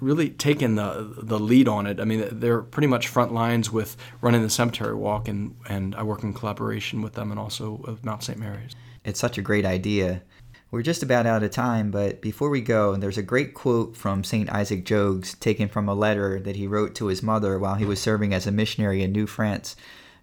really 0.00 0.30
taken 0.30 0.74
the 0.74 1.14
the 1.18 1.38
lead 1.38 1.68
on 1.68 1.86
it. 1.86 2.00
I 2.00 2.04
mean, 2.04 2.26
they're 2.32 2.62
pretty 2.62 2.86
much 2.86 3.08
front 3.08 3.32
lines 3.32 3.70
with 3.70 3.96
running 4.20 4.42
the 4.42 4.50
cemetery 4.50 4.94
walk, 4.94 5.28
and 5.28 5.56
and 5.68 5.94
I 5.94 6.02
work 6.02 6.22
in 6.22 6.34
collaboration 6.34 7.02
with 7.02 7.14
them 7.14 7.30
and 7.30 7.38
also 7.38 7.80
with 7.86 8.04
Mount 8.04 8.22
St. 8.22 8.38
Mary's. 8.38 8.72
It's 9.04 9.20
such 9.20 9.38
a 9.38 9.42
great 9.42 9.64
idea. 9.64 10.22
We're 10.70 10.82
just 10.82 11.02
about 11.02 11.26
out 11.26 11.42
of 11.42 11.50
time, 11.50 11.90
but 11.90 12.20
before 12.20 12.48
we 12.48 12.60
go, 12.60 12.94
there's 12.94 13.18
a 13.18 13.24
great 13.24 13.54
quote 13.54 13.96
from 13.96 14.22
St. 14.22 14.48
Isaac 14.50 14.84
Jogues 14.84 15.34
taken 15.40 15.68
from 15.68 15.88
a 15.88 15.94
letter 15.94 16.38
that 16.38 16.54
he 16.54 16.68
wrote 16.68 16.94
to 16.96 17.06
his 17.06 17.24
mother 17.24 17.58
while 17.58 17.74
he 17.74 17.84
was 17.84 18.00
serving 18.00 18.32
as 18.32 18.46
a 18.46 18.52
missionary 18.52 19.02
in 19.02 19.10
New 19.10 19.26
France. 19.26 19.74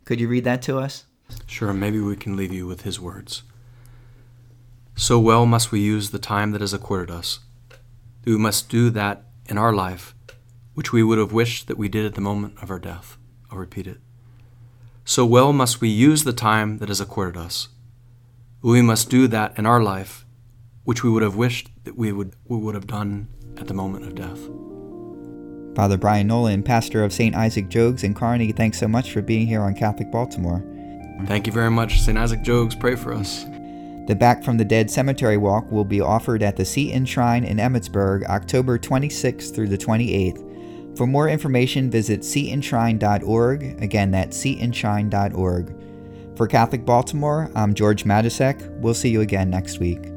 Could 0.06 0.22
you 0.22 0.30
read 0.30 0.46
that 0.46 0.62
to 0.64 0.78
us? 0.78 1.04
Sure, 1.48 1.74
maybe 1.74 2.00
we 2.00 2.16
can 2.16 2.38
leave 2.38 2.54
you 2.54 2.66
with 2.66 2.84
his 2.84 2.98
words. 2.98 3.44
So 4.96 5.20
well 5.20 5.46
must 5.46 5.72
we 5.72 5.82
use 5.82 6.12
the 6.12 6.20
time 6.20 6.52
that 6.52 6.62
is 6.62 6.74
accorded 6.74 7.14
us. 7.14 7.40
We 8.24 8.38
must 8.38 8.70
do 8.70 8.90
that 8.92 9.27
in 9.50 9.58
our 9.58 9.74
life 9.74 10.14
which 10.74 10.94
we 10.94 11.02
would 11.02 11.18
have 11.18 11.34
wished 11.34 11.68
that 11.68 11.78
we 11.78 11.90
did 11.90 12.06
at 12.06 12.14
the 12.14 12.22
moment 12.22 12.54
of 12.62 12.70
our 12.70 12.78
death. 12.78 13.18
I'll 13.50 13.58
repeat 13.58 13.88
it. 13.88 13.98
So 15.06 15.26
well 15.26 15.52
must 15.52 15.82
we 15.82 15.90
use 15.90 16.24
the 16.24 16.34
time 16.34 16.78
that 16.78 16.90
is 16.92 17.02
accorded 17.02 17.36
us. 17.36 17.70
We 18.62 18.84
must 18.84 19.10
do 19.10 19.28
that 19.28 19.58
in 19.58 19.66
our 19.66 19.82
life 19.82 20.24
which 20.84 21.04
we 21.04 21.10
would 21.10 21.24
have 21.24 21.36
wished 21.36 21.70
that 21.84 21.98
we 21.98 22.12
would, 22.12 22.34
we 22.48 22.58
would 22.58 22.76
have 22.76 22.88
done 22.88 23.28
at 23.58 23.68
the 23.68 23.74
moment 23.74 24.06
of 24.06 24.16
death. 24.16 24.40
Father 25.76 25.98
Brian 25.98 26.28
Nolan, 26.28 26.64
pastor 26.64 27.04
of 27.04 27.12
St. 27.12 27.36
Isaac 27.36 27.70
Jogues 27.70 28.04
in 28.04 28.14
Carney, 28.14 28.52
thanks 28.52 28.80
so 28.80 28.88
much 28.88 29.12
for 29.12 29.22
being 29.22 29.48
here 29.48 29.62
on 29.62 29.74
Catholic 29.74 30.12
Baltimore. 30.12 30.64
Thank 31.26 31.48
you 31.48 31.54
very 31.54 31.72
much. 31.72 32.02
St. 32.02 32.18
Isaac 32.18 32.42
Jogues, 32.42 32.80
pray 32.80 32.96
for 32.96 33.14
us. 33.14 33.46
The 34.08 34.16
Back 34.16 34.42
from 34.42 34.58
the 34.58 34.64
Dead 34.64 34.90
Cemetery 34.90 35.36
Walk 35.36 35.70
will 35.70 35.84
be 35.84 36.00
offered 36.00 36.42
at 36.42 36.56
the 36.56 36.64
Seton 36.64 37.06
Shrine 37.06 37.44
in 37.44 37.58
Emmitsburg 37.58 38.24
October 38.24 38.80
26th 38.80 39.54
through 39.54 39.68
the 39.68 39.78
28th. 39.78 40.98
For 40.98 41.06
more 41.06 41.28
information, 41.28 41.92
visit 41.92 42.22
setonshrine.org. 42.22 43.84
Again, 43.84 44.12
that's 44.12 44.38
setonshrine.org. 44.38 46.38
For 46.38 46.48
Catholic 46.48 46.86
Baltimore, 46.86 47.52
I'm 47.54 47.74
George 47.74 48.06
Matysek. 48.06 48.80
We'll 48.80 48.94
see 48.94 49.10
you 49.10 49.20
again 49.20 49.50
next 49.50 49.80
week. 49.80 50.17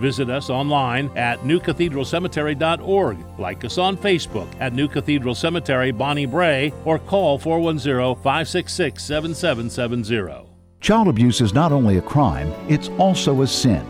Visit 0.00 0.28
us 0.30 0.50
online 0.50 1.10
at 1.16 1.40
newcathedralcemetery.org. 1.40 3.18
Like 3.38 3.64
us 3.64 3.78
on 3.78 3.96
Facebook 3.96 4.48
at 4.60 4.72
New 4.72 4.88
Cathedral 4.88 5.34
Cemetery 5.34 5.90
Bonnie 5.90 6.26
Brae 6.26 6.72
or 6.84 6.98
call 6.98 7.38
410 7.38 8.22
566 8.22 9.02
7770. 9.02 10.48
Child 10.80 11.08
abuse 11.08 11.40
is 11.40 11.54
not 11.54 11.72
only 11.72 11.96
a 11.98 12.02
crime, 12.02 12.52
it's 12.68 12.90
also 12.98 13.42
a 13.42 13.46
sin. 13.46 13.84